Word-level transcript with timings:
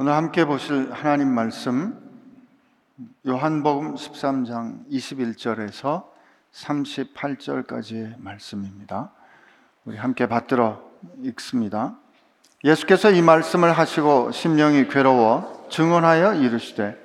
오늘 0.00 0.12
함께 0.12 0.44
보실 0.44 0.92
하나님 0.92 1.34
말씀 1.34 1.98
요한복음 3.26 3.96
13장 3.96 4.88
21절에서 4.88 6.04
38절까지의 6.54 8.14
말씀입니다. 8.18 9.10
우리 9.84 9.96
함께 9.96 10.28
받들어 10.28 10.80
읽습니다. 11.24 11.96
예수께서 12.62 13.10
이 13.10 13.22
말씀을 13.22 13.72
하시고 13.72 14.30
심령이 14.30 14.86
괴로워 14.86 15.66
증언하여 15.68 16.34
이르시되 16.34 16.96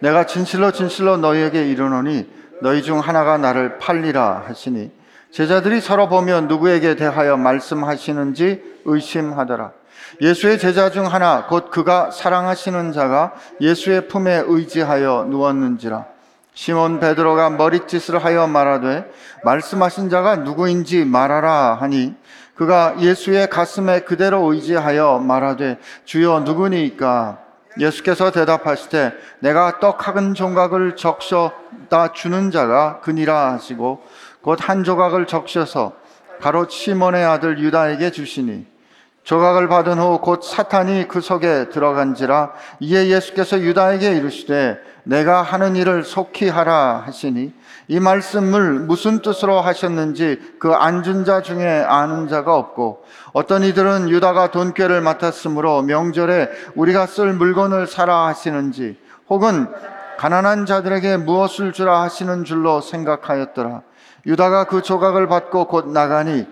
내가 0.00 0.26
진실로 0.26 0.72
진실로 0.72 1.18
너희에게 1.18 1.70
이르노니 1.70 2.28
너희 2.62 2.82
중 2.82 2.98
하나가 2.98 3.38
나를 3.38 3.78
팔리라 3.78 4.42
하시니 4.48 4.90
제자들이 5.30 5.80
서로 5.80 6.08
보며 6.08 6.40
누구에게 6.40 6.96
대하여 6.96 7.36
말씀하시는지 7.36 8.80
의심하더라. 8.86 9.79
예수의 10.20 10.58
제자 10.58 10.90
중 10.90 11.06
하나 11.06 11.46
곧 11.46 11.70
그가 11.70 12.10
사랑하시는 12.10 12.92
자가 12.92 13.34
예수의 13.60 14.08
품에 14.08 14.44
의지하여 14.46 15.26
누웠는지라. 15.30 16.06
시몬 16.54 17.00
베드로가 17.00 17.50
머릿짓을 17.50 18.22
하여 18.22 18.46
말하되 18.46 19.10
말씀하신 19.44 20.10
자가 20.10 20.36
누구인지 20.36 21.04
말하라 21.04 21.78
하니 21.80 22.14
그가 22.54 22.96
예수의 23.00 23.48
가슴에 23.48 24.00
그대로 24.00 24.52
의지하여 24.52 25.18
말하되 25.18 25.78
주여 26.04 26.40
누구니까? 26.40 27.38
예수께서 27.78 28.32
대답하시되 28.32 29.12
내가 29.38 29.78
떡 29.78 30.06
학은 30.06 30.34
종각을 30.34 30.96
적셔다 30.96 32.12
주는 32.12 32.50
자가 32.50 33.00
그니라 33.00 33.52
하시고 33.52 34.02
곧 34.42 34.60
한 34.60 34.84
조각을 34.84 35.26
적셔서 35.26 35.92
바로 36.40 36.68
시몬의 36.68 37.24
아들 37.24 37.58
유다에게 37.58 38.10
주시니 38.10 38.66
조각을 39.30 39.68
받은 39.68 40.00
후 40.00 40.18
곧 40.20 40.42
사탄이 40.42 41.06
그 41.06 41.20
속에 41.20 41.68
들어간지라 41.68 42.50
이에 42.80 43.10
예수께서 43.10 43.60
유다에게 43.60 44.16
이르시되 44.16 44.76
내가 45.04 45.42
하는 45.42 45.76
일을 45.76 46.02
속히 46.02 46.48
하라 46.48 47.04
하시니 47.06 47.54
이 47.86 48.00
말씀을 48.00 48.80
무슨 48.80 49.22
뜻으로 49.22 49.60
하셨는지 49.60 50.56
그 50.58 50.72
앉은 50.72 51.24
자 51.24 51.42
중에 51.42 51.64
아는 51.64 52.26
자가 52.26 52.56
없고 52.56 53.04
어떤 53.32 53.62
이들은 53.62 54.08
유다가 54.08 54.50
돈꾀를 54.50 55.00
맡았으므로 55.00 55.82
명절에 55.82 56.50
우리가 56.74 57.06
쓸 57.06 57.32
물건을 57.32 57.86
사라 57.86 58.26
하시는지 58.26 58.98
혹은 59.28 59.68
가난한 60.18 60.66
자들에게 60.66 61.18
무엇을 61.18 61.72
주라 61.72 62.02
하시는 62.02 62.42
줄로 62.42 62.80
생각하였더라. 62.80 63.82
유다가 64.26 64.64
그 64.64 64.82
조각을 64.82 65.28
받고 65.28 65.66
곧 65.66 65.86
나가니 65.88 66.48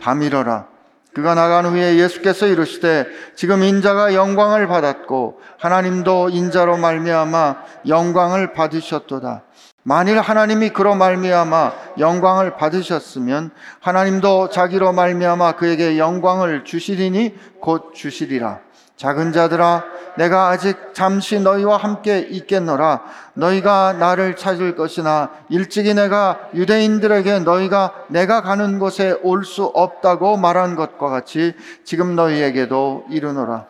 밤이러라 0.00 0.71
그가 1.14 1.34
나간 1.34 1.66
후에 1.66 1.96
예수께서 1.96 2.46
이르시되 2.46 3.06
지금 3.36 3.62
인자가 3.62 4.14
영광을 4.14 4.66
받았고 4.66 5.40
하나님도 5.58 6.30
인자로 6.30 6.78
말미암아 6.78 7.56
영광을 7.88 8.52
받으셨도다. 8.54 9.42
만일 9.84 10.20
하나님이 10.20 10.70
그로 10.70 10.94
말미암아 10.94 11.72
영광을 11.98 12.56
받으셨으면 12.56 13.50
하나님도 13.80 14.50
자기로 14.50 14.92
말미암아 14.92 15.56
그에게 15.56 15.98
영광을 15.98 16.64
주시리니 16.64 17.34
곧 17.60 17.92
주시리라. 17.94 18.60
작은 18.96 19.32
자들아 19.32 19.84
내가 20.16 20.48
아직 20.48 20.92
잠시 20.92 21.40
너희와 21.40 21.76
함께 21.78 22.18
있겠노라. 22.20 23.00
너희가 23.34 23.94
나를 23.94 24.36
찾을 24.36 24.76
것이나 24.76 25.30
일찍이 25.48 25.94
내가 25.94 26.38
유대인들에게 26.54 27.40
너희가 27.40 27.92
내가 28.08 28.42
가는 28.42 28.78
곳에 28.78 29.18
올 29.22 29.44
수 29.44 29.64
없다고 29.64 30.36
말한 30.36 30.76
것과 30.76 31.08
같이 31.08 31.54
지금 31.84 32.14
너희에게도 32.14 33.06
이르노라. 33.10 33.64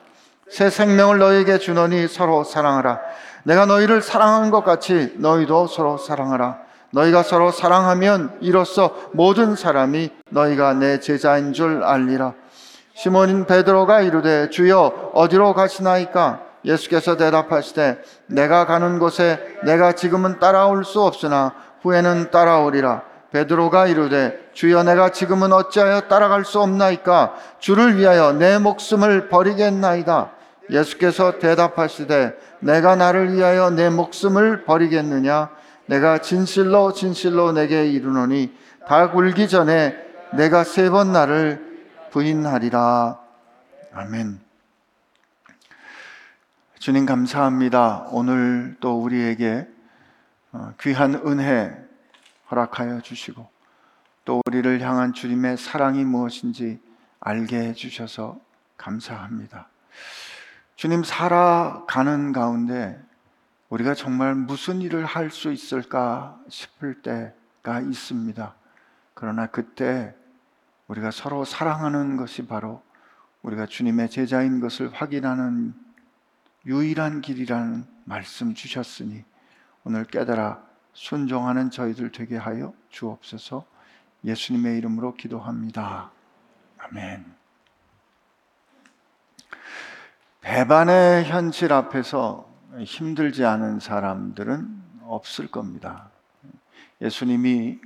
새 0.50 0.68
생명을 0.68 1.18
너희에게 1.18 1.58
주노니 1.58 2.08
서로 2.08 2.44
사랑하라. 2.44 3.00
내가 3.44 3.64
너희를 3.64 4.02
사랑한 4.02 4.50
것 4.50 4.64
같이 4.64 5.14
너희도 5.16 5.66
서로 5.68 5.96
사랑하라. 5.96 6.58
너희가 6.90 7.22
서로 7.22 7.50
사랑하면 7.50 8.36
이로써 8.40 8.94
모든 9.12 9.56
사람이 9.56 10.10
너희가 10.28 10.74
내 10.74 11.00
제자인 11.00 11.54
줄 11.54 11.82
알리라 11.82 12.34
시몬인 13.02 13.46
베드로가 13.46 14.02
이르되 14.02 14.48
주여 14.50 15.10
어디로 15.12 15.54
가시나이까? 15.54 16.40
예수께서 16.64 17.16
대답하시되 17.16 18.00
내가 18.28 18.64
가는 18.64 19.00
곳에 19.00 19.40
내가 19.64 19.90
지금은 19.90 20.38
따라올 20.38 20.84
수 20.84 21.02
없으나 21.02 21.52
후에는 21.82 22.30
따라오리라. 22.30 23.02
베드로가 23.32 23.88
이르되 23.88 24.38
주여 24.52 24.84
내가 24.84 25.08
지금은 25.08 25.52
어찌하여 25.52 26.02
따라갈 26.02 26.44
수 26.44 26.60
없나이까? 26.60 27.34
주를 27.58 27.96
위하여 27.96 28.34
내 28.34 28.58
목숨을 28.58 29.28
버리겠나이다. 29.28 30.30
예수께서 30.70 31.40
대답하시되 31.40 32.36
내가 32.60 32.94
나를 32.94 33.32
위하여 33.34 33.70
내 33.70 33.90
목숨을 33.90 34.62
버리겠느냐? 34.62 35.48
내가 35.86 36.18
진실로 36.18 36.92
진실로 36.92 37.50
내게 37.50 37.84
이르노니 37.84 38.52
다 38.86 39.10
굴기 39.10 39.48
전에 39.48 39.96
내가 40.34 40.62
세 40.62 40.88
번 40.88 41.12
나를 41.12 41.71
부인하리라. 42.12 43.18
아멘. 43.94 44.38
주님 46.78 47.06
감사합니다. 47.06 48.06
오늘 48.10 48.76
또 48.80 49.00
우리에게 49.00 49.66
어, 50.52 50.74
귀한 50.78 51.14
은혜 51.26 51.74
허락하여 52.50 53.00
주시고 53.00 53.48
또 54.26 54.42
우리를 54.46 54.78
향한 54.82 55.14
주님의 55.14 55.56
사랑이 55.56 56.04
무엇인지 56.04 56.82
알게 57.18 57.56
해 57.56 57.72
주셔서 57.72 58.38
감사합니다. 58.76 59.68
주님 60.76 61.04
살아가는 61.04 62.32
가운데 62.32 63.00
우리가 63.70 63.94
정말 63.94 64.34
무슨 64.34 64.82
일을 64.82 65.06
할 65.06 65.30
수 65.30 65.50
있을까 65.50 66.38
싶을 66.50 67.00
때가 67.00 67.80
있습니다. 67.80 68.54
그러나 69.14 69.46
그때 69.46 70.14
우리가 70.88 71.10
서로 71.10 71.44
사랑하는 71.44 72.16
것이 72.16 72.46
바로 72.46 72.82
우리가 73.42 73.66
주님의 73.66 74.10
제자인 74.10 74.60
것을 74.60 74.92
확인하는 74.92 75.74
유일한 76.66 77.20
길이라는 77.20 77.86
말씀 78.04 78.54
주셨으니 78.54 79.24
오늘 79.84 80.04
깨달아 80.04 80.62
순종하는 80.92 81.70
저희들 81.70 82.12
되게 82.12 82.36
하여 82.36 82.72
주옵소서 82.90 83.64
예수님의 84.24 84.78
이름으로 84.78 85.14
기도합니다. 85.14 86.12
아멘. 86.78 87.24
배반의 90.40 91.24
현실 91.24 91.72
앞에서 91.72 92.48
힘들지 92.78 93.44
않은 93.44 93.80
사람들은 93.80 94.82
없을 95.04 95.48
겁니다. 95.48 96.10
예수님이 97.00 97.80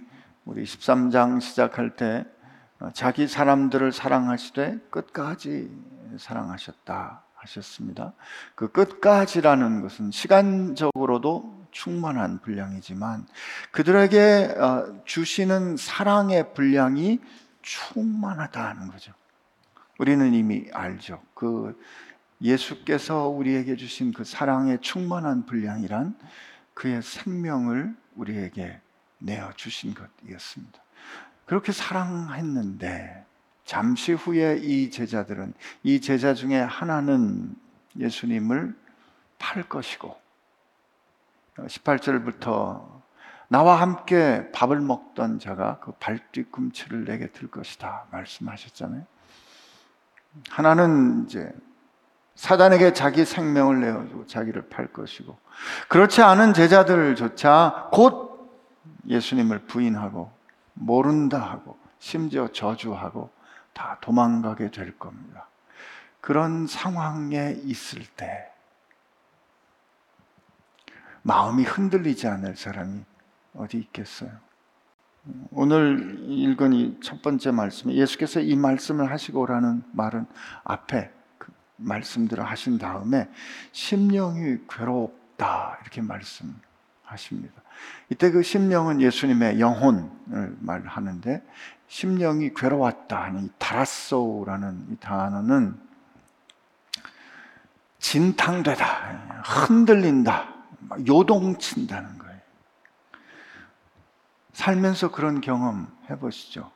우리 0.44 0.64
13장 0.64 1.40
시작할 1.40 1.96
때 1.96 2.24
어, 2.24 2.35
자기 2.92 3.26
사람들을 3.26 3.92
사랑하시되 3.92 4.78
끝까지 4.90 5.70
사랑하셨다 6.18 7.22
하셨습니다. 7.34 8.12
그 8.54 8.70
끝까지라는 8.70 9.80
것은 9.80 10.10
시간적으로도 10.10 11.66
충만한 11.70 12.40
분량이지만 12.40 13.26
그들에게 13.70 14.54
어, 14.58 15.02
주시는 15.04 15.76
사랑의 15.76 16.54
분량이 16.54 17.20
충만하다는 17.62 18.88
거죠. 18.88 19.12
우리는 19.98 20.32
이미 20.34 20.68
알죠. 20.72 21.22
그 21.34 21.78
예수께서 22.40 23.28
우리에게 23.28 23.76
주신 23.76 24.12
그 24.12 24.24
사랑의 24.24 24.80
충만한 24.80 25.46
분량이란 25.46 26.18
그의 26.74 27.02
생명을 27.02 27.96
우리에게 28.14 28.80
내어 29.18 29.52
주신 29.56 29.94
것이었습니다. 29.94 30.85
그렇게 31.46 31.72
사랑했는데 31.72 33.24
잠시 33.64 34.12
후에 34.12 34.58
이 34.62 34.90
제자들은 34.90 35.54
이 35.82 36.00
제자 36.00 36.34
중에 36.34 36.60
하나는 36.60 37.54
예수님을 37.98 38.76
팔 39.38 39.62
것이고 39.62 40.16
18절부터 41.56 42.96
나와 43.48 43.80
함께 43.80 44.50
밥을 44.52 44.80
먹던 44.80 45.38
자가 45.38 45.78
그 45.80 45.92
발뒤꿈치를 45.92 47.04
내게 47.04 47.28
들 47.28 47.48
것이다 47.48 48.06
말씀하셨잖아요. 48.10 49.04
하나는 50.50 51.24
이제 51.24 51.50
사단에게 52.34 52.92
자기 52.92 53.24
생명을 53.24 53.80
내어주고 53.80 54.26
자기를 54.26 54.68
팔 54.68 54.88
것이고 54.88 55.38
그렇지 55.88 56.22
않은 56.22 56.54
제자들조차 56.54 57.88
곧 57.92 58.50
예수님을 59.06 59.60
부인하고 59.60 60.35
모른다 60.76 61.40
하고 61.40 61.78
심지어 61.98 62.48
저주하고 62.48 63.30
다 63.72 63.98
도망가게 64.00 64.70
될 64.70 64.98
겁니다. 64.98 65.48
그런 66.20 66.66
상황에 66.66 67.56
있을 67.64 68.04
때 68.16 68.50
마음이 71.22 71.64
흔들리지 71.64 72.28
않을 72.28 72.56
사람이 72.56 73.02
어디 73.54 73.78
있겠어요? 73.78 74.30
오늘 75.50 76.16
읽은 76.28 76.72
이 76.72 77.00
첫 77.00 77.20
번째 77.22 77.50
말씀, 77.50 77.90
예수께서 77.90 78.40
이 78.40 78.54
말씀을 78.54 79.10
하시고라는 79.10 79.82
말은 79.92 80.26
앞에 80.62 81.10
그 81.38 81.52
말씀들을 81.76 82.44
하신 82.44 82.78
다음에 82.78 83.28
심령이 83.72 84.58
괴롭다 84.68 85.78
이렇게 85.82 86.00
말씀 86.00 86.54
하십니다. 87.06 87.62
이때 88.10 88.30
그 88.30 88.42
심령은 88.42 89.00
예수님의 89.00 89.60
영혼을 89.60 90.10
말하는데 90.60 91.42
심령이 91.88 92.52
괴로웠다 92.54 93.22
하는 93.22 93.44
이 93.46 93.50
다라소라는 93.58 94.86
이 94.90 94.96
단어는 94.96 95.80
진탕되다, 97.98 99.42
흔들린다, 99.44 100.54
요동친다는 101.08 102.18
거예요. 102.18 102.40
살면서 104.52 105.10
그런 105.10 105.40
경험 105.40 105.94
해보시죠. 106.10 106.70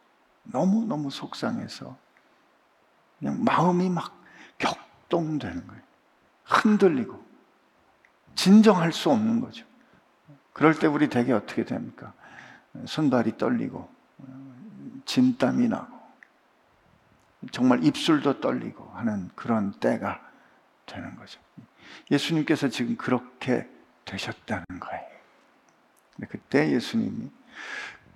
너무너무 0.45 1.11
속상해서 1.11 1.97
그냥 3.19 3.45
마음이 3.45 3.91
막 3.91 4.21
격동되는 4.59 5.67
거예요. 5.67 5.83
흔들리고 6.45 7.23
진정할 8.35 8.93
수 8.93 9.11
없는 9.11 9.41
거죠. 9.41 9.67
그럴 10.53 10.79
때 10.79 10.87
우리 10.87 11.09
대개 11.09 11.33
어떻게 11.33 11.65
됩니까? 11.65 12.13
손발이 12.87 13.39
떨리고 13.39 13.91
진땀이 15.07 15.69
나고 15.69 15.99
정말 17.53 17.83
입술도 17.85 18.41
떨리고 18.41 18.91
하는 18.95 19.31
그런 19.35 19.73
때가 19.73 20.21
되는 20.87 21.17
거죠. 21.17 21.41
예수님께서 22.11 22.69
지금 22.69 22.97
그렇게 22.97 23.69
되셨다는 24.05 24.65
거예요. 24.79 25.11
그때 26.29 26.71
예수님이 26.71 27.31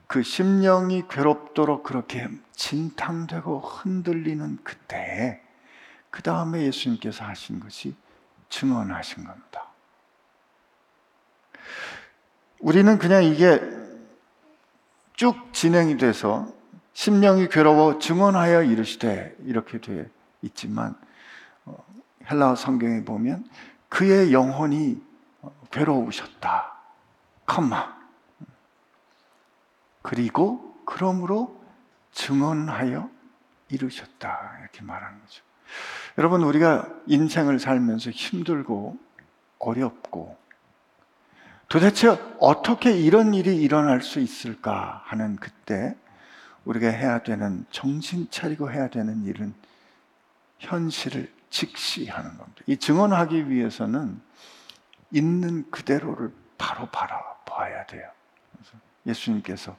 그 0.06 0.22
심령이 0.22 1.08
괴롭도록 1.08 1.82
그렇게 1.82 2.28
진탕되고 2.52 3.60
흔들리는 3.60 4.58
그때에 4.62 5.40
그 6.10 6.22
다음에 6.22 6.62
예수님께서 6.62 7.24
하신 7.24 7.60
것이 7.60 7.96
증언하신 8.48 9.24
겁니다. 9.24 9.68
우리는 12.64 12.96
그냥 12.96 13.24
이게 13.24 13.60
쭉 15.12 15.52
진행이 15.52 15.98
돼서 15.98 16.50
심령이 16.94 17.48
괴로워 17.50 17.98
증언하여 17.98 18.62
이르시되 18.62 19.36
이렇게 19.44 19.82
되어 19.82 20.06
있지만 20.40 20.94
어, 21.66 21.76
헬라어 22.30 22.56
성경에 22.56 23.04
보면 23.04 23.46
그의 23.90 24.32
영혼이 24.32 24.98
괴로우셨다. 25.70 26.72
컴마. 27.44 27.98
그리고 30.00 30.74
그러므로 30.86 31.62
증언하여 32.12 33.10
이루셨다. 33.68 34.56
이렇게 34.62 34.82
말하는 34.82 35.20
거죠. 35.20 35.42
여러분, 36.16 36.42
우리가 36.42 36.88
인생을 37.08 37.58
살면서 37.58 38.08
힘들고 38.08 38.96
어렵고 39.58 40.43
도대체 41.74 42.16
어떻게 42.38 42.96
이런 42.96 43.34
일이 43.34 43.60
일어날 43.60 44.00
수 44.00 44.20
있을까 44.20 45.02
하는 45.06 45.34
그때 45.34 45.96
우리가 46.64 46.86
해야 46.86 47.24
되는 47.24 47.66
정신 47.72 48.30
차리고 48.30 48.70
해야 48.70 48.86
되는 48.86 49.24
일은 49.24 49.52
현실을 50.60 51.34
직시하는 51.50 52.38
겁니다. 52.38 52.62
이 52.68 52.76
증언하기 52.76 53.50
위해서는 53.50 54.20
있는 55.10 55.68
그대로를 55.72 56.32
바로 56.58 56.86
바라봐야 56.90 57.86
돼요. 57.86 58.08
예수님께서 59.04 59.76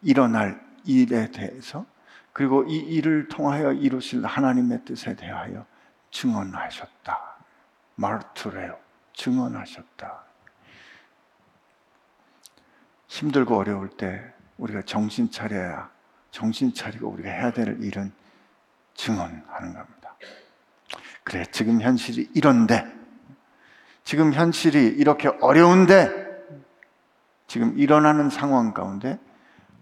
일어날 0.00 0.64
일에 0.84 1.32
대해서 1.32 1.84
그리고 2.32 2.62
이 2.68 2.76
일을 2.76 3.26
통하여 3.26 3.72
이루실 3.72 4.24
하나님의 4.24 4.84
뜻에 4.84 5.16
대하여 5.16 5.66
증언하셨다. 6.12 7.18
마르투레오 7.96 8.78
증언하셨다. 9.14 10.31
힘들고 13.12 13.58
어려울 13.58 13.90
때 13.90 14.24
우리가 14.56 14.80
정신 14.82 15.30
차려야 15.30 15.90
정신 16.30 16.72
차리고 16.72 17.10
우리가 17.10 17.28
해야 17.28 17.52
될 17.52 17.76
일은 17.82 18.10
증언하는 18.94 19.74
겁니다. 19.74 20.16
그래, 21.22 21.44
지금 21.52 21.82
현실이 21.82 22.30
이런데, 22.34 22.90
지금 24.02 24.32
현실이 24.32 24.86
이렇게 24.86 25.28
어려운데, 25.28 26.10
지금 27.46 27.78
일어나는 27.78 28.30
상황 28.30 28.72
가운데 28.72 29.20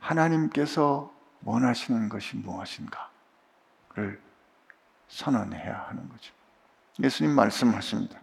하나님께서 0.00 1.14
원하시는 1.44 2.08
것이 2.08 2.36
무엇인가를 2.36 4.20
선언해야 5.06 5.86
하는 5.88 6.08
거죠. 6.08 6.34
예수님 6.98 7.32
말씀하십니다. 7.36 8.20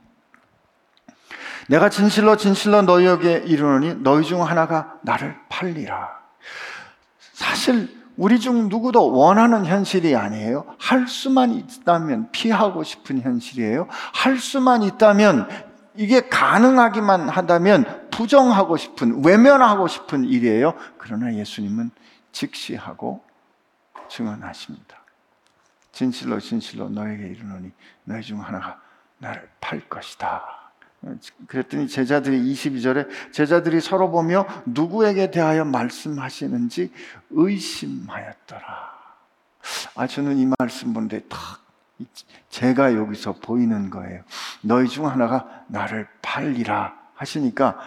내가 1.67 1.89
진실로 1.89 2.37
진실로 2.37 2.81
너희에게 2.81 3.43
이르노니 3.45 3.95
너희 4.03 4.23
중 4.23 4.43
하나가 4.43 4.97
나를 5.01 5.37
팔리라. 5.49 6.17
사실 7.33 7.95
우리 8.15 8.39
중 8.39 8.67
누구도 8.67 9.11
원하는 9.11 9.65
현실이 9.65 10.15
아니에요. 10.15 10.75
할 10.79 11.07
수만 11.07 11.51
있다면 11.51 12.31
피하고 12.31 12.83
싶은 12.83 13.21
현실이에요. 13.21 13.87
할 13.89 14.37
수만 14.37 14.81
있다면 14.81 15.47
이게 15.95 16.27
가능하기만 16.29 17.29
한다면 17.29 18.07
부정하고 18.11 18.77
싶은, 18.77 19.23
외면하고 19.23 19.87
싶은 19.87 20.25
일이에요. 20.25 20.73
그러나 20.97 21.33
예수님은 21.33 21.91
직시하고 22.31 23.23
증언하십니다. 24.09 24.97
진실로 25.91 26.39
진실로 26.39 26.89
너에게 26.89 27.27
이르노니 27.27 27.71
너희 28.03 28.21
중 28.21 28.43
하나가 28.43 28.79
나를 29.17 29.49
팔 29.59 29.79
것이다. 29.89 30.66
그랬더니 31.47 31.87
제자들이 31.87 32.53
22절에 32.53 33.07
제자들이 33.31 33.79
서로 33.81 34.09
보며 34.11 34.45
누구에게 34.65 35.31
대하여 35.31 35.63
말씀하시는지 35.65 36.91
의심하였더라. 37.29 38.97
아, 39.95 40.07
저는 40.07 40.37
이 40.37 40.47
말씀 40.57 40.93
보는데 40.93 41.21
탁 41.29 41.39
제가 42.49 42.95
여기서 42.95 43.33
보이는 43.33 43.89
거예요. 43.89 44.23
너희 44.61 44.87
중 44.87 45.07
하나가 45.07 45.63
나를 45.67 46.07
팔리라 46.21 46.95
하시니까 47.15 47.77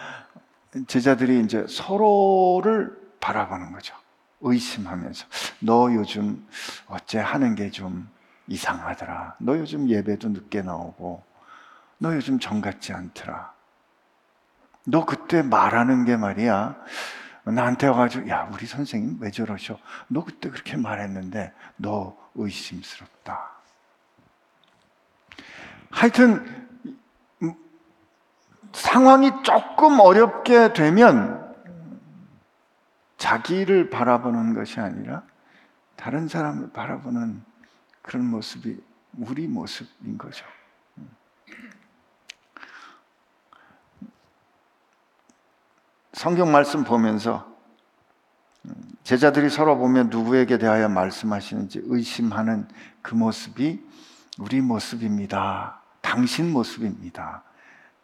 제자들이 0.87 1.41
이제 1.43 1.65
서로를 1.69 2.97
바라보는 3.19 3.71
거죠. 3.71 3.95
의심하면서 4.41 5.25
너 5.59 5.93
요즘 5.93 6.45
어째 6.87 7.19
하는 7.19 7.55
게 7.55 7.69
좀 7.69 8.09
이상하더라. 8.47 9.35
너 9.39 9.57
요즘 9.57 9.87
예배도 9.89 10.29
늦게 10.29 10.61
나오고 10.61 11.23
너 12.01 12.15
요즘 12.15 12.39
정 12.39 12.61
같지 12.61 12.93
않더라. 12.93 13.53
너 14.87 15.05
그때 15.05 15.43
말하는 15.43 16.03
게 16.03 16.17
말이야. 16.17 16.75
나한테 17.43 17.85
와가지고, 17.85 18.27
야, 18.27 18.49
우리 18.51 18.65
선생님 18.65 19.19
왜 19.21 19.29
저러셔? 19.29 19.77
너 20.07 20.25
그때 20.25 20.49
그렇게 20.49 20.77
말했는데, 20.77 21.53
너 21.77 22.17
의심스럽다. 22.33 23.51
하여튼, 25.91 26.67
상황이 28.73 29.31
조금 29.43 29.99
어렵게 29.99 30.73
되면, 30.73 31.55
자기를 33.19 33.91
바라보는 33.91 34.55
것이 34.55 34.79
아니라, 34.79 35.21
다른 35.95 36.27
사람을 36.27 36.71
바라보는 36.71 37.43
그런 38.01 38.25
모습이 38.25 38.81
우리 39.19 39.47
모습인 39.47 40.17
거죠. 40.17 40.43
성경 46.13 46.51
말씀 46.51 46.83
보면서 46.83 47.49
제자들이 49.03 49.49
서로 49.49 49.77
보면 49.77 50.09
누구에게 50.09 50.57
대하여 50.57 50.89
말씀하시는지 50.89 51.81
의심하는 51.85 52.67
그 53.01 53.15
모습이 53.15 53.83
우리 54.39 54.61
모습입니다. 54.61 55.81
당신 56.01 56.51
모습입니다. 56.51 57.43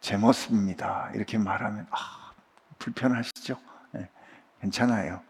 제 0.00 0.16
모습입니다. 0.16 1.10
이렇게 1.14 1.38
말하면 1.38 1.86
아, 1.90 2.32
불편하시죠? 2.78 3.56
네, 3.92 4.08
괜찮아요. 4.60 5.20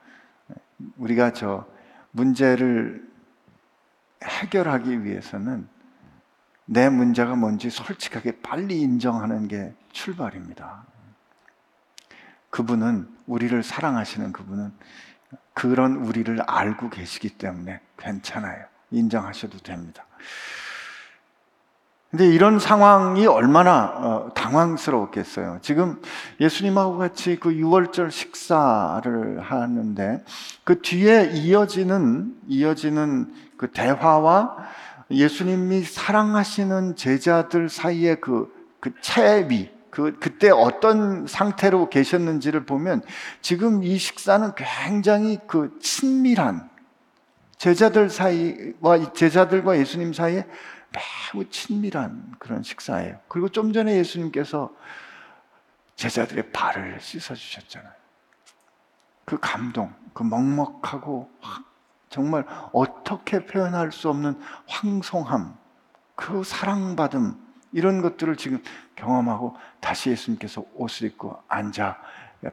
우리가 0.96 1.32
저 1.32 1.66
문제를 2.12 3.06
해결하기 4.22 5.04
위해서는 5.04 5.68
내 6.64 6.88
문제가 6.88 7.34
뭔지 7.34 7.70
솔직하게 7.70 8.40
빨리 8.40 8.80
인정하는 8.80 9.48
게 9.48 9.74
출발입니다. 9.92 10.84
그분은 12.50 13.08
우리를 13.26 13.62
사랑하시는 13.62 14.32
그분은 14.32 14.72
그런 15.54 15.96
우리를 15.96 16.40
알고 16.46 16.90
계시기 16.90 17.30
때문에 17.30 17.80
괜찮아요. 17.98 18.64
인정하셔도 18.90 19.58
됩니다. 19.58 20.06
근데 22.10 22.26
이런 22.26 22.58
상황이 22.58 23.26
얼마나 23.26 23.84
어, 23.84 24.32
당황스러웠겠어요. 24.34 25.58
지금 25.60 26.00
예수님하고 26.40 26.96
같이 26.96 27.36
그 27.38 27.50
6월절 27.50 28.10
식사를 28.10 29.40
하는데 29.40 30.24
그 30.64 30.80
뒤에 30.80 31.32
이어지는 31.34 32.34
이어지는 32.46 33.34
그 33.58 33.70
대화와 33.72 34.56
예수님이 35.10 35.82
사랑하시는 35.82 36.96
제자들 36.96 37.68
사이에 37.68 38.14
그, 38.16 38.54
그 38.80 38.92
채비, 39.02 39.70
그, 39.98 40.16
그때 40.20 40.48
어떤 40.50 41.26
상태로 41.26 41.90
계셨는지를 41.90 42.66
보면 42.66 43.02
지금 43.40 43.82
이 43.82 43.98
식사는 43.98 44.52
굉장히 44.54 45.40
그 45.48 45.76
친밀한 45.80 46.70
제자들 47.56 48.08
사이와 48.08 49.12
제자들과 49.12 49.76
예수님 49.76 50.12
사이에 50.12 50.46
매우 51.32 51.44
친밀한 51.50 52.32
그런 52.38 52.62
식사예요. 52.62 53.18
그리고 53.26 53.48
좀 53.48 53.72
전에 53.72 53.96
예수님께서 53.96 54.72
제자들의 55.96 56.52
발을 56.52 57.00
씻어 57.00 57.34
주셨잖아요. 57.34 57.90
그 59.24 59.36
감동, 59.40 59.92
그 60.14 60.22
먹먹하고 60.22 61.28
정말 62.08 62.46
어떻게 62.72 63.44
표현할 63.44 63.90
수 63.90 64.08
없는 64.08 64.40
황송함, 64.68 65.56
그 66.14 66.44
사랑받음, 66.44 67.48
이런 67.72 68.00
것들을 68.00 68.36
지금 68.36 68.62
경험하고 68.98 69.56
다시 69.80 70.10
예수님께서 70.10 70.64
옷을 70.74 71.08
입고 71.08 71.36
앉아 71.48 71.98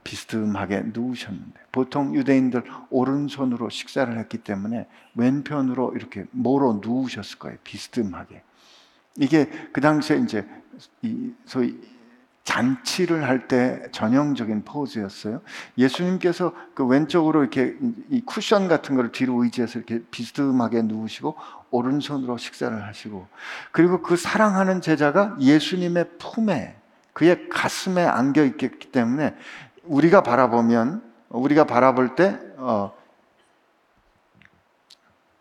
비스듬하게 0.03 0.85
누우셨는데 0.93 1.59
보통 1.71 2.15
유대인들 2.15 2.63
오른손으로 2.89 3.69
식사를 3.69 4.17
했기 4.17 4.39
때문에 4.39 4.87
왼편으로 5.15 5.93
이렇게 5.95 6.25
모로 6.31 6.79
누우셨을 6.81 7.39
거예요. 7.39 7.57
비스듬하게. 7.63 8.41
이게 9.17 9.45
그 9.71 9.81
당시에 9.81 10.17
이제 10.17 10.47
이 11.01 11.31
소위 11.45 11.79
잔치를 12.45 13.27
할 13.27 13.47
때 13.47 13.81
전형적인 13.91 14.63
포즈였어요. 14.63 15.41
예수님께서 15.77 16.53
그 16.73 16.85
왼쪽으로 16.85 17.41
이렇게 17.41 17.75
이 18.09 18.21
쿠션 18.21 18.67
같은 18.69 18.95
걸 18.95 19.11
뒤로 19.11 19.43
의지해서 19.43 19.79
이렇게 19.79 20.01
비스듬하게 20.09 20.83
누우시고 20.83 21.35
오른손으로 21.71 22.37
식사를 22.37 22.83
하시고 22.85 23.27
그리고 23.71 24.01
그 24.01 24.15
사랑하는 24.15 24.81
제자가 24.81 25.35
예수님의 25.39 26.11
품에 26.17 26.77
그의 27.13 27.49
가슴에 27.49 28.03
안겨 28.03 28.43
있기 28.45 28.69
때문에 28.91 29.35
우리가 29.83 30.23
바라보면 30.23 31.03
우리가 31.29 31.65
바라볼 31.65 32.15
때 32.15 32.39
어, 32.57 32.93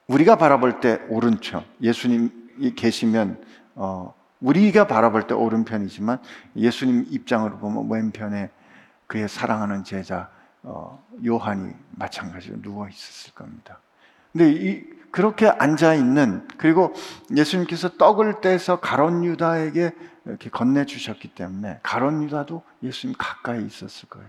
우리가 0.09 0.37
바라볼 0.37 0.81
때 0.81 1.01
오른쪽 1.09 1.65
예수님이 1.81 2.75
계시면 2.77 3.43
어, 3.75 4.15
우리가 4.41 4.87
바라볼 4.87 5.27
때 5.27 5.35
오른편이지만 5.35 6.19
예수님 6.57 7.07
입장으로 7.11 7.59
보면 7.59 7.91
왼편에 7.91 8.51
그의 9.07 9.29
사랑하는 9.29 9.85
제자 9.85 10.31
어, 10.63 11.03
요한이 11.25 11.73
마찬가지로 11.91 12.63
누워 12.63 12.89
있었을 12.89 13.35
겁니다. 13.35 13.81
근데 14.33 14.51
이, 14.51 14.85
그렇게 15.11 15.47
앉아 15.47 15.95
있는 15.95 16.49
그리고 16.57 16.93
예수님께서 17.35 17.97
떡을 17.97 18.41
떼서 18.41 18.81
가론 18.81 19.25
유다에게 19.25 19.93
이렇게 20.25 20.51
건네 20.51 20.87
주셨기 20.87 21.29
때문에 21.35 21.79
가론 21.83 22.23
유다도 22.25 22.63
예수님 22.83 23.15
가까이 23.17 23.65
있었을 23.65 24.09
거예요. 24.09 24.27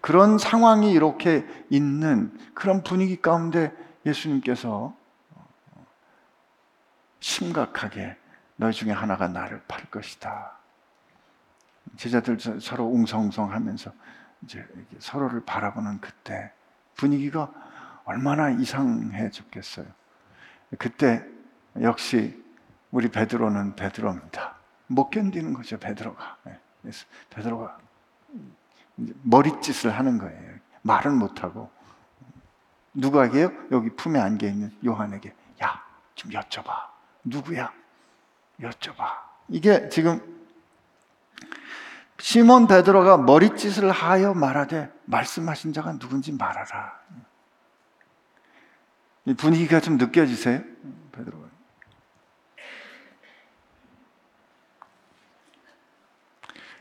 그런 0.00 0.38
상황이 0.38 0.92
이렇게 0.92 1.44
있는 1.68 2.32
그런 2.54 2.84
분위기 2.84 3.20
가운데 3.20 3.72
예수님께서 4.06 4.94
심각하게 7.18 8.16
너희 8.60 8.74
중에 8.74 8.92
하나가 8.92 9.26
나를 9.26 9.62
팔 9.66 9.82
것이다. 9.86 10.52
제자들 11.96 12.38
서로 12.60 12.84
웅성웅성 12.88 13.50
하면서 13.50 13.90
이제 14.42 14.62
서로를 14.98 15.42
바라보는 15.46 16.02
그때 16.02 16.52
분위기가 16.94 17.50
얼마나 18.04 18.50
이상해졌겠어요. 18.50 19.86
그때 20.78 21.24
역시 21.80 22.38
우리 22.90 23.10
베드로는 23.10 23.76
베드로입니다. 23.76 24.56
못 24.88 25.08
견디는 25.08 25.54
거죠, 25.54 25.78
베드로가. 25.78 26.36
네, 26.42 26.60
베드로가 27.30 27.78
머릿짓을 29.22 29.90
하는 29.90 30.18
거예요. 30.18 30.58
말은 30.82 31.16
못하고. 31.16 31.70
누구에게요? 32.92 33.52
여기 33.72 33.88
품에 33.96 34.20
안겨 34.20 34.46
있는 34.48 34.76
요한에게. 34.84 35.34
야, 35.64 35.82
좀 36.14 36.30
여쭤봐. 36.32 36.70
누구야? 37.24 37.79
여쭤봐. 38.60 39.18
이게 39.48 39.88
지금 39.88 40.20
시몬 42.18 42.66
베드로가 42.66 43.16
머릿짓을 43.16 43.90
하여 43.90 44.34
말하되 44.34 44.92
말씀하신 45.06 45.72
자가 45.72 45.98
누군지 45.98 46.32
말하라. 46.32 47.00
이 49.24 49.34
분위기가 49.34 49.80
좀 49.80 49.96
느껴지세요? 49.96 50.62
베드로가. 51.12 51.48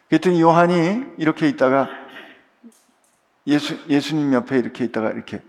그랬더니 0.10 0.42
요한이 0.42 1.06
이렇게 1.18 1.48
있다가 1.48 1.88
예수, 3.48 3.80
예수님 3.88 4.34
옆에 4.34 4.58
이렇게 4.58 4.84
있다가 4.84 5.12
이렇게 5.12 5.42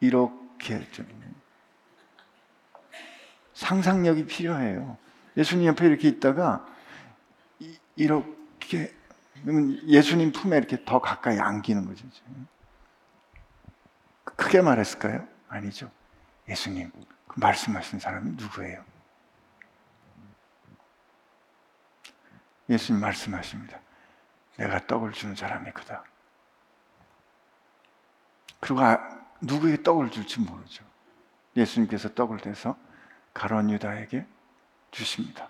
이렇게 0.00 0.90
좀 0.90 1.06
상상력이 3.54 4.26
필요해요. 4.26 4.98
예수님 5.36 5.66
옆에 5.66 5.86
이렇게 5.86 6.08
있다가 6.08 6.66
이렇게 7.96 8.94
예수님 9.86 10.32
품에 10.32 10.56
이렇게 10.56 10.84
더 10.84 11.00
가까이 11.00 11.38
안기는 11.38 11.86
거죠. 11.86 12.06
크게 14.24 14.60
말했을까요? 14.60 15.26
아니죠. 15.48 15.90
예수님, 16.48 16.90
그 17.28 17.40
말씀하신 17.40 17.98
사람이 17.98 18.32
누구예요? 18.32 18.84
예수님 22.68 23.00
말씀하십니다. 23.00 23.78
내가 24.56 24.86
떡을 24.86 25.12
주는 25.12 25.34
사람이 25.34 25.70
그다. 25.72 26.04
그리고 28.60 28.80
아, 28.80 28.98
누구에게 29.40 29.82
떡을 29.82 30.10
줄지 30.10 30.40
모르죠. 30.40 30.84
예수님께서 31.56 32.14
떡을 32.14 32.38
대서 32.38 32.76
가론 33.32 33.70
유다에게 33.70 34.26
주십니다. 34.96 35.48